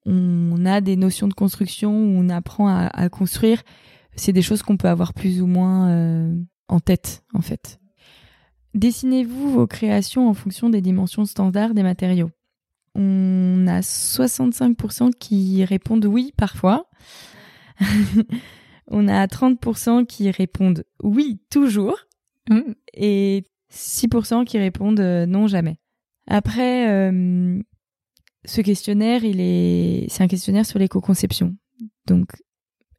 on 0.05 0.65
a 0.65 0.81
des 0.81 0.95
notions 0.95 1.27
de 1.27 1.33
construction 1.33 1.91
on 1.91 2.29
apprend 2.29 2.67
à, 2.67 3.09
construire, 3.09 3.61
c'est 4.15 4.33
des 4.33 4.41
choses 4.41 4.63
qu'on 4.63 4.77
peut 4.77 4.89
avoir 4.89 5.13
plus 5.13 5.41
ou 5.41 5.47
moins 5.47 6.33
en 6.67 6.79
tête, 6.79 7.23
en 7.33 7.41
fait. 7.41 7.79
Dessinez-vous 8.73 9.51
vos 9.51 9.67
créations 9.67 10.29
en 10.29 10.33
fonction 10.33 10.69
des 10.69 10.81
dimensions 10.81 11.25
standards 11.25 11.73
des 11.73 11.83
matériaux. 11.83 12.31
On 12.95 13.65
a 13.67 13.81
65% 13.81 15.11
qui 15.11 15.63
répondent 15.65 16.05
oui 16.05 16.33
parfois. 16.37 16.89
on 18.87 19.07
a 19.07 19.25
30% 19.27 20.05
qui 20.05 20.29
répondent 20.31 20.83
oui 21.03 21.39
toujours. 21.49 21.97
Mm. 22.49 22.73
Et 22.93 23.43
6% 23.71 24.45
qui 24.45 24.57
répondent 24.57 24.99
euh, 24.99 25.25
non 25.25 25.47
jamais. 25.47 25.77
Après, 26.27 26.89
euh, 26.89 27.59
ce 28.45 28.61
questionnaire, 28.61 29.23
il 29.23 29.39
est, 29.39 30.07
c'est 30.09 30.23
un 30.23 30.27
questionnaire 30.27 30.65
sur 30.65 30.79
l'éco-conception. 30.79 31.55
Donc, 32.07 32.29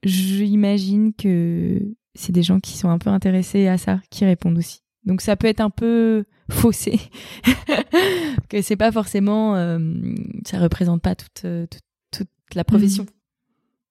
j'imagine 0.03 1.13
que 1.15 1.95
c'est 2.15 2.33
des 2.33 2.43
gens 2.43 2.61
qui 2.61 2.77
sont 2.77 2.89
un 2.89 2.99
peu 2.99 3.11
intéressés 3.11 3.69
à 3.69 3.79
ça 3.79 4.01
qui 4.11 4.25
répondent 4.25 4.59
aussi. 4.59 4.83
Donc 5.05 5.21
ça 5.21 5.37
peut 5.37 5.47
être 5.47 5.61
un 5.61 5.71
peu 5.71 6.25
faussé, 6.51 7.01
que 8.49 8.63
c'est 8.63 8.77
pas 8.77 8.93
forcément, 8.93 9.57
euh, 9.57 9.79
ça 10.47 10.59
représente 10.59 11.03
pas 11.03 11.15
toute, 11.15 11.47
toute, 12.11 12.29
la 12.55 12.65
profession. 12.65 13.05
Mm. 13.05 13.07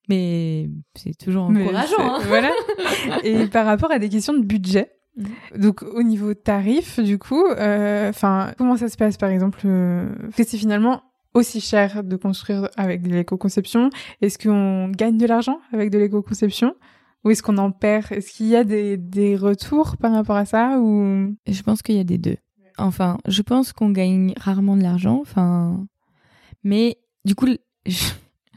Mais 0.09 0.69
c'est 0.95 1.17
toujours 1.17 1.43
encourageant. 1.43 1.99
Hein. 1.99 2.19
Voilà. 2.27 2.51
Et 3.23 3.47
par 3.47 3.65
rapport 3.65 3.91
à 3.91 3.99
des 3.99 4.09
questions 4.09 4.33
de 4.33 4.43
budget, 4.43 4.91
Mhm. 5.17 5.61
Donc 5.61 5.83
au 5.83 6.03
niveau 6.03 6.33
tarif, 6.33 6.99
du 6.99 7.17
coup, 7.17 7.45
euh, 7.45 8.09
enfin, 8.09 8.53
comment 8.57 8.77
ça 8.77 8.87
se 8.87 8.97
passe 8.97 9.17
par 9.17 9.29
exemple 9.29 9.61
euh, 9.65 10.09
que 10.35 10.43
c'est 10.43 10.57
finalement 10.57 11.01
aussi 11.33 11.61
cher 11.61 12.03
de 12.03 12.15
construire 12.15 12.69
avec 12.77 13.01
de 13.01 13.09
l'éco-conception 13.09 13.89
Est-ce 14.21 14.37
qu'on 14.37 14.89
gagne 14.89 15.17
de 15.17 15.25
l'argent 15.25 15.59
avec 15.71 15.89
de 15.89 15.97
l'éco-conception 15.97 16.75
ou 17.23 17.29
est-ce 17.29 17.43
qu'on 17.43 17.57
en 17.57 17.71
perd? 17.71 18.11
Est-ce 18.11 18.31
qu'il 18.31 18.47
y 18.47 18.55
a 18.55 18.63
des, 18.63 18.97
des 18.97 19.35
retours 19.35 19.97
par 19.97 20.11
rapport 20.11 20.35
à 20.35 20.45
ça 20.45 20.79
ou? 20.79 21.35
Je 21.47 21.61
pense 21.61 21.81
qu'il 21.81 21.95
y 21.95 21.99
a 21.99 22.03
des 22.03 22.17
deux. 22.17 22.37
Enfin, 22.77 23.17
je 23.27 23.41
pense 23.41 23.73
qu'on 23.73 23.91
gagne 23.91 24.33
rarement 24.37 24.75
de 24.75 24.81
l'argent. 24.81 25.19
Enfin, 25.21 25.85
mais 26.63 26.97
du 27.23 27.35
coup, 27.35 27.47
je, 27.85 28.11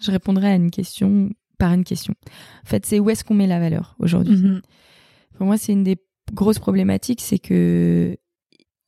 je, 0.05 0.11
répondrai 0.11 0.49
à 0.49 0.55
une 0.55 0.71
question 0.71 1.31
par 1.59 1.73
une 1.73 1.85
question. 1.85 2.15
En 2.65 2.69
fait, 2.69 2.85
c'est 2.87 2.99
où 2.99 3.11
est-ce 3.11 3.25
qu'on 3.25 3.35
met 3.35 3.47
la 3.47 3.61
valeur 3.61 3.97
aujourd'hui? 3.99 4.37
Mhm. 4.37 4.63
Pour 5.37 5.47
moi, 5.47 5.57
c'est 5.57 5.73
une 5.73 5.85
des 5.85 5.99
grosse 6.33 6.59
problématique, 6.59 7.21
c'est 7.21 7.39
que 7.39 8.17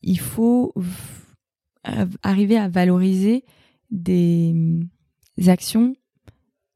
il 0.02 0.20
faut 0.20 0.72
arriver 2.22 2.57
à 2.57 2.68
valoriser 2.68 3.44
des 3.90 4.55
actions 5.46 5.94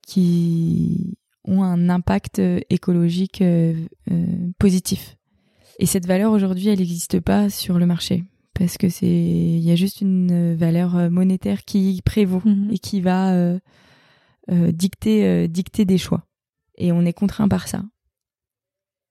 qui 0.07 1.17
ont 1.45 1.63
un 1.63 1.89
impact 1.89 2.41
écologique 2.69 3.43
euh, 3.43 3.75
euh, 4.11 4.27
positif. 4.59 5.17
Et 5.79 5.87
cette 5.87 6.07
valeur 6.07 6.33
aujourd'hui, 6.33 6.69
elle 6.69 6.79
n'existe 6.79 7.21
pas 7.21 7.49
sur 7.49 7.79
le 7.79 7.87
marché 7.87 8.25
parce 8.55 8.77
que 8.77 8.89
c'est 8.91 9.07
il 9.07 9.61
y 9.61 9.71
a 9.71 9.77
juste 9.77 10.03
une 10.03 10.55
valeur 10.55 11.11
monétaire 11.11 11.65
qui 11.65 12.03
prévaut 12.05 12.43
mhm. 12.45 12.71
et 12.73 12.79
qui 12.79 13.01
va 13.01 13.33
euh, 13.33 13.59
dicter 14.51 15.49
dicter 15.49 15.85
des 15.85 15.99
choix. 15.99 16.27
Et 16.77 16.93
on 16.93 17.05
est 17.05 17.13
contraint 17.13 17.49
par 17.49 17.69
ça 17.69 17.83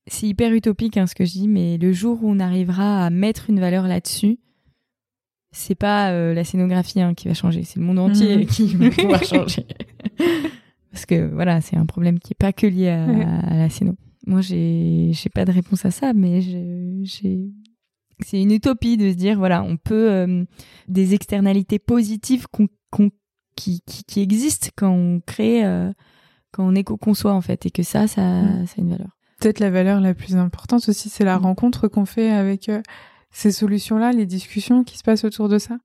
c'est 0.09 0.27
hyper 0.27 0.53
utopique 0.53 0.97
hein, 0.97 1.07
ce 1.07 1.15
que 1.15 1.25
je 1.25 1.31
dis, 1.31 1.47
mais 1.47 1.77
le 1.77 1.91
jour 1.93 2.23
où 2.23 2.29
on 2.29 2.39
arrivera 2.39 3.05
à 3.05 3.09
mettre 3.09 3.49
une 3.49 3.59
valeur 3.59 3.87
là-dessus, 3.87 4.39
c'est 5.51 5.75
pas 5.75 6.11
euh, 6.11 6.33
la 6.33 6.43
scénographie 6.43 7.01
hein, 7.01 7.13
qui 7.13 7.27
va 7.27 7.33
changer, 7.33 7.63
c'est 7.63 7.79
le 7.79 7.85
monde 7.85 7.99
entier 7.99 8.37
mhm. 8.37 8.45
qui 8.45 8.75
va 8.75 8.89
pouvoir 8.97 9.23
changer. 9.23 9.65
Parce 10.91 11.05
que 11.05 11.27
voilà, 11.33 11.61
c'est 11.61 11.77
un 11.77 11.85
problème 11.85 12.19
qui 12.19 12.33
est 12.33 12.39
pas 12.39 12.53
que 12.53 12.67
lié 12.67 12.89
à, 12.89 13.55
la 13.55 13.69
scéno. 13.69 13.95
Moi, 14.27 14.41
j'ai 14.41 15.11
j'ai 15.13 15.29
pas 15.29 15.45
de 15.45 15.51
réponse 15.51 15.85
à 15.85 15.91
ça, 15.91 16.13
mais 16.13 16.41
j'ai 16.41 17.51
c'est 18.21 18.41
une 18.41 18.51
utopie 18.51 18.97
de 18.97 19.09
se 19.11 19.15
dire 19.15 19.37
voilà, 19.37 19.63
on 19.63 19.77
peut 19.77 20.11
euh, 20.11 20.43
des 20.87 21.13
externalités 21.13 21.79
positives 21.79 22.47
qui, 23.59 23.81
qui, 23.85 24.03
qui 24.05 24.21
existent 24.21 24.69
quand 24.75 24.89
on 24.89 25.19
crée, 25.19 25.65
euh, 25.65 25.91
quand 26.51 26.65
on 26.65 26.75
éco-conçoit 26.75 27.33
en 27.33 27.41
fait, 27.41 27.65
et 27.65 27.71
que 27.71 27.83
ça, 27.83 28.07
ça, 28.07 28.21
mm. 28.21 28.67
ça 28.67 28.73
a 28.77 28.81
une 28.81 28.91
valeur. 28.91 29.09
Peut-être 29.39 29.59
la 29.59 29.69
valeur 29.69 29.99
la 29.99 30.13
plus 30.13 30.35
importante 30.35 30.87
aussi, 30.87 31.09
c'est 31.09 31.25
la 31.25 31.37
mm. 31.37 31.43
rencontre 31.43 31.87
qu'on 31.87 32.05
fait 32.05 32.31
avec 32.31 32.69
euh, 32.69 32.81
ces 33.31 33.51
solutions-là, 33.51 34.13
les 34.13 34.25
discussions 34.25 34.83
qui 34.83 34.97
se 34.97 35.03
passent 35.03 35.25
autour 35.25 35.49
de 35.49 35.57
ça. 35.57 35.77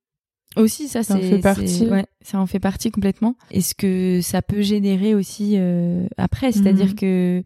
Aussi, 0.56 0.87
ça, 0.87 1.02
ça 1.02 1.16
en 1.16 1.18
fait 1.18 1.40
partie. 1.40 1.88
Ouais, 1.88 2.06
ça 2.20 2.38
en 2.38 2.46
fait 2.46 2.60
partie 2.60 2.92
complètement. 2.92 3.34
Et 3.50 3.60
ce 3.60 3.74
que 3.74 4.20
ça 4.22 4.40
peut 4.40 4.62
générer 4.62 5.16
aussi 5.16 5.54
euh, 5.56 6.06
après, 6.16 6.52
c'est-à-dire 6.52 6.92
mm. 6.92 6.94
que 6.94 7.42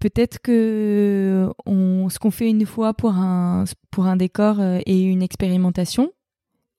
peut-être 0.00 0.40
que 0.40 1.48
on, 1.64 2.08
ce 2.08 2.18
qu'on 2.18 2.32
fait 2.32 2.50
une 2.50 2.66
fois 2.66 2.92
pour 2.92 3.12
un 3.12 3.66
pour 3.92 4.06
un 4.06 4.16
décor 4.16 4.60
est 4.60 5.00
une 5.00 5.22
expérimentation, 5.22 6.10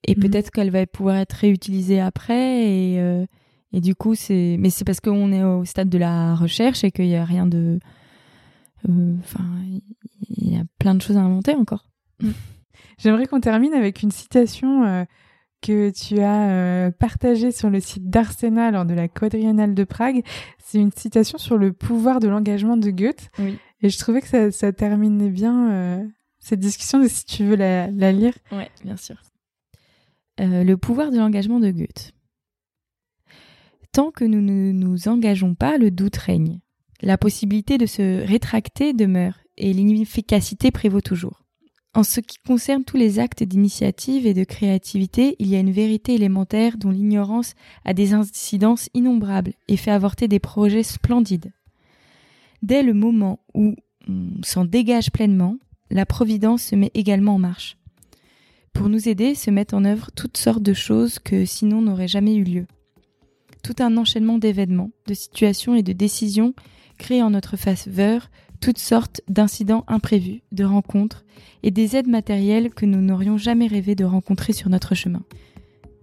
et 0.04 0.16
mm. 0.16 0.20
peut-être 0.20 0.52
qu'elle 0.52 0.72
va 0.72 0.86
pouvoir 0.86 1.18
être 1.18 1.34
réutilisée 1.34 2.00
après 2.00 2.66
et 2.66 3.26
et 3.72 3.82
du 3.82 3.96
coup 3.96 4.16
c'est 4.16 4.56
mais 4.60 4.70
c'est 4.70 4.86
parce 4.86 5.00
qu'on 5.00 5.32
est 5.32 5.44
au 5.44 5.66
stade 5.66 5.90
de 5.90 5.98
la 5.98 6.36
recherche 6.36 6.84
et 6.84 6.92
qu'il 6.92 7.08
y 7.08 7.16
a 7.16 7.26
rien 7.26 7.46
de 7.46 7.80
euh, 8.88 9.16
enfin, 9.20 9.46
il 10.30 10.54
y 10.54 10.58
a 10.58 10.64
plein 10.78 10.96
de 10.96 11.02
choses 11.02 11.18
à 11.18 11.22
inventer 11.22 11.54
encore. 11.54 11.86
Mm. 12.22 12.32
J'aimerais 12.98 13.26
qu'on 13.26 13.40
termine 13.40 13.74
avec 13.74 14.02
une 14.02 14.12
citation 14.12 14.86
euh, 14.86 15.04
que 15.62 15.90
tu 15.90 16.20
as 16.20 16.50
euh, 16.50 16.92
partagée 16.92 17.52
sur 17.52 17.70
le 17.70 17.80
site 17.80 18.10
d'Arsena 18.10 18.72
lors 18.72 18.86
de 18.86 18.94
la 18.94 19.08
quadriennale 19.08 19.74
de 19.74 19.84
Prague. 19.84 20.24
C'est 20.64 20.80
une 20.80 20.92
citation 20.92 21.38
sur 21.38 21.58
le 21.58 21.74
pouvoir 21.74 22.20
de 22.20 22.28
l'engagement 22.28 22.78
de 22.78 22.90
Goethe. 22.90 23.30
Et 23.82 23.90
je 23.90 23.98
trouvais 23.98 24.22
que 24.22 24.28
ça, 24.28 24.52
ça 24.52 24.72
terminait 24.74 25.30
bien 25.30 26.06
cette 26.40 26.60
discussion, 26.60 27.06
si 27.08 27.26
tu 27.26 27.46
veux 27.46 27.56
la, 27.56 27.88
la 27.88 28.12
lire. 28.12 28.34
Oui, 28.52 28.64
bien 28.84 28.98
sûr. 28.98 29.16
Le 30.40 30.76
pouvoir 30.76 31.12
de 31.12 31.18
l'engagement 31.18 31.60
de 31.60 31.70
Goethe. 31.70 32.14
Tant 33.92 34.12
que 34.12 34.24
nous 34.24 34.42
ne 34.42 34.72
nous 34.72 35.08
engageons 35.08 35.56
pas, 35.56 35.78
le 35.78 35.92
doute 35.92 36.18
règne. 36.18 36.60
La 37.02 37.18
possibilité 37.18 37.78
de 37.78 37.86
se 37.86 38.26
rétracter 38.26 38.94
demeure 38.94 39.40
et 39.58 39.74
l'inefficacité 39.74 40.72
prévaut 40.72 41.02
toujours. 41.02 41.44
En 41.96 42.04
ce 42.04 42.20
qui 42.20 42.38
concerne 42.46 42.84
tous 42.84 42.98
les 42.98 43.18
actes 43.18 43.44
d'initiative 43.44 44.28
et 44.28 44.36
de 44.36 44.44
créativité, 44.44 45.36
il 45.40 45.48
y 45.48 45.56
a 45.56 45.60
une 45.60 45.72
vérité 45.72 46.14
élémentaire 46.14 46.78
dont 46.78 46.92
l'ignorance 46.92 47.56
a 47.84 47.94
des 47.94 48.14
incidences 48.14 48.90
innombrables 48.94 49.54
et 49.68 49.76
fait 49.76 49.92
avorter 49.92 50.28
des 50.28 50.40
projets 50.40 50.84
splendides. 50.84 51.52
Dès 52.62 52.84
le 52.84 52.94
moment 52.94 53.40
où 53.56 53.76
on 54.08 54.28
s'en 54.44 54.66
dégage 54.66 55.12
pleinement, 55.12 55.58
la 55.90 56.06
Providence 56.06 56.62
se 56.62 56.76
met 56.76 56.92
également 56.94 57.36
en 57.36 57.40
marche. 57.40 57.79
Pour 58.74 58.90
nous 58.90 59.10
aider, 59.10 59.36
se 59.36 59.52
mettent 59.52 59.74
en 59.74 59.86
œuvre 59.86 60.10
toutes 60.16 60.38
sortes 60.38 60.64
de 60.64 60.74
choses 60.74 61.20
que 61.20 61.46
sinon 61.46 61.82
n'auraient 61.82 62.08
jamais 62.08 62.36
eu 62.36 62.44
lieu. 62.44 62.66
Tout 63.64 63.76
un 63.80 63.98
enchaînement 63.98 64.38
d'événements, 64.38 64.92
de 65.08 65.14
situations 65.14 65.76
et 65.76 65.84
de 65.84 65.94
décisions 65.94 66.54
créer 67.00 67.24
en 67.24 67.32
notre 67.32 67.58
faveur 67.58 68.30
toutes 68.62 68.78
sortes 68.78 69.22
d'incidents 69.28 69.86
imprévus, 69.88 70.44
de 70.52 70.66
rencontres 70.66 71.26
et 71.64 71.72
des 71.72 71.96
aides 71.96 72.08
matérielles 72.08 72.72
que 72.72 72.86
nous 72.86 73.02
n'aurions 73.02 73.38
jamais 73.38 73.68
rêvé 73.68 73.96
de 73.96 74.06
rencontrer 74.06 74.54
sur 74.54 74.70
notre 74.70 74.94
chemin. 74.94 75.24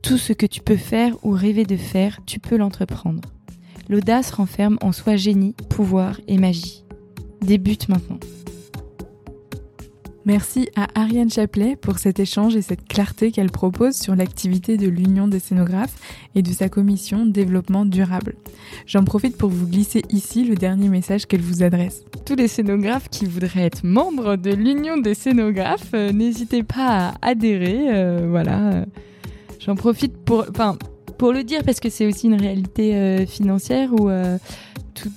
Tout 0.02 0.18
ce 0.18 0.33
que 0.33 0.46
tu 0.46 0.62
peux 0.62 0.76
faire 0.76 1.14
ou 1.24 1.31
rêver 1.31 1.64
de 1.64 1.76
faire, 1.76 2.20
tu 2.26 2.40
peux 2.40 2.57
l'entreprendre. 2.57 3.20
L'audace 3.88 4.31
renferme 4.31 4.79
en 4.81 4.92
soi 4.92 5.16
génie, 5.16 5.55
pouvoir 5.68 6.20
et 6.26 6.38
magie. 6.38 6.85
Débute 7.42 7.88
maintenant. 7.88 8.18
Merci 10.27 10.69
à 10.75 10.89
Ariane 10.97 11.31
Chaplet 11.31 11.77
pour 11.77 12.01
cet 12.01 12.19
échange 12.19 12.57
et 12.57 12.62
cette 12.62 12.89
clarté 12.89 13.31
qu'elle 13.31 13.53
propose 13.53 13.95
sur 13.95 14.17
l'activité 14.17 14.77
de 14.77 14.89
l'Union 14.89 15.29
des 15.29 15.39
scénographes 15.39 15.95
et 16.35 16.43
de 16.43 16.51
sa 16.51 16.69
commission 16.69 17.27
développement 17.27 17.85
durable. 17.85 18.35
J'en 18.87 19.05
profite 19.05 19.39
pour 19.39 19.51
vous 19.51 19.69
glisser 19.69 20.03
ici 20.11 20.43
le 20.43 20.57
dernier 20.57 20.89
message 20.89 21.27
qu'elle 21.27 21.43
vous 21.43 21.62
adresse. 21.62 22.05
Tous 22.25 22.35
les 22.35 22.49
scénographes 22.49 23.09
qui 23.09 23.25
voudraient 23.27 23.67
être 23.67 23.85
membres 23.85 24.35
de 24.35 24.51
l'Union 24.51 24.97
des 24.97 25.15
scénographes, 25.15 25.95
euh, 25.95 26.11
n'hésitez 26.11 26.65
pas 26.65 27.11
à 27.11 27.15
adhérer. 27.23 27.95
Euh, 27.95 28.27
voilà. 28.29 28.85
J'en 29.61 29.77
profite 29.77 30.17
pour, 30.25 30.45
pour 31.18 31.33
le 31.33 31.44
dire 31.44 31.62
parce 31.64 31.81
que 31.81 31.90
c'est 31.90 32.07
aussi 32.07 32.26
une 32.26 32.40
réalité 32.40 32.94
euh, 32.94 33.27
financière 33.27 33.92
où 33.92 34.08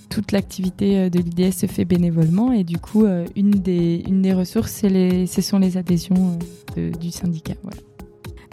toute 0.10 0.32
l'activité 0.32 1.00
euh, 1.00 1.10
de 1.10 1.20
l'IDS 1.20 1.52
se 1.52 1.66
fait 1.66 1.86
bénévolement 1.86 2.52
et 2.52 2.64
du 2.64 2.78
coup, 2.78 3.06
euh, 3.06 3.26
une, 3.36 3.52
des, 3.52 4.34
ressources, 4.34 4.72
ce 4.82 5.42
sont 5.42 5.60
les 5.60 5.78
adhésions 5.78 6.38
euh, 6.78 6.92
du 6.92 7.12
syndicat. 7.12 7.56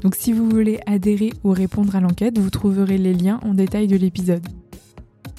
Donc 0.02 0.14
si 0.14 0.32
vous 0.32 0.48
voulez 0.48 0.80
adhérer 0.86 1.32
ou 1.44 1.50
répondre 1.50 1.96
à 1.96 2.00
l'enquête, 2.00 2.38
vous 2.38 2.50
trouverez 2.50 2.98
les 2.98 3.14
liens 3.14 3.40
en 3.42 3.54
détail 3.54 3.86
de 3.86 3.96
l'épisode. 3.96 4.46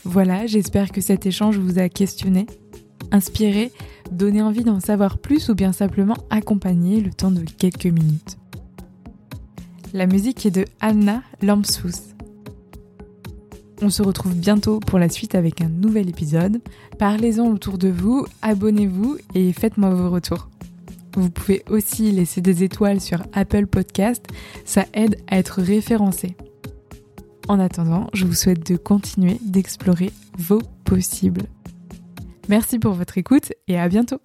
Voilà, 0.04 0.46
j'espère 0.46 0.92
que 0.92 1.02
cet 1.02 1.26
échange 1.26 1.58
vous 1.58 1.80
a 1.80 1.90
questionné, 1.90 2.46
inspiré, 3.12 3.72
donné 4.12 4.42
envie 4.42 4.64
d'en 4.64 4.80
savoir 4.80 5.18
plus 5.18 5.50
ou 5.50 5.56
bien 5.56 5.74
simplement 5.74 6.16
accompagné 6.30 7.02
le 7.02 7.12
temps 7.12 7.32
de 7.32 7.44
quelques 7.58 7.86
minutes. 7.86 8.38
La 9.98 10.06
musique 10.06 10.46
est 10.46 10.52
de 10.52 10.64
Anna 10.80 11.24
Lampsous. 11.42 12.14
On 13.82 13.90
se 13.90 14.04
retrouve 14.04 14.36
bientôt 14.36 14.80
pour 14.80 15.00
la 15.00 15.10
suite 15.10 15.34
avec 15.34 15.60
un 15.60 15.70
nouvel 15.70 16.08
épisode. 16.08 16.62
Parlez-en 17.00 17.48
autour 17.48 17.80
de 17.80 17.88
vous, 17.88 18.24
abonnez-vous 18.44 19.18
et 19.34 19.52
faites-moi 19.54 19.90
vos 19.90 20.12
retours. 20.12 20.50
Vous 21.16 21.32
pouvez 21.32 21.64
aussi 21.68 22.12
laisser 22.12 22.42
des 22.42 22.62
étoiles 22.62 23.02
sur 23.02 23.24
Apple 23.34 23.66
Podcast, 23.66 24.24
ça 24.66 24.86
aide 24.94 25.18
à 25.32 25.40
être 25.40 25.64
référencé. 25.64 26.38
En 27.48 27.60
attendant, 27.60 28.08
je 28.14 28.28
vous 28.28 28.36
souhaite 28.36 28.72
de 28.72 28.78
continuer 28.78 29.40
d'explorer 29.42 30.12
vos 30.38 30.62
possibles. 30.86 31.48
Merci 32.50 32.78
pour 32.78 32.94
votre 32.94 33.18
écoute 33.18 33.52
et 33.68 33.80
à 33.80 33.90
bientôt 33.90 34.20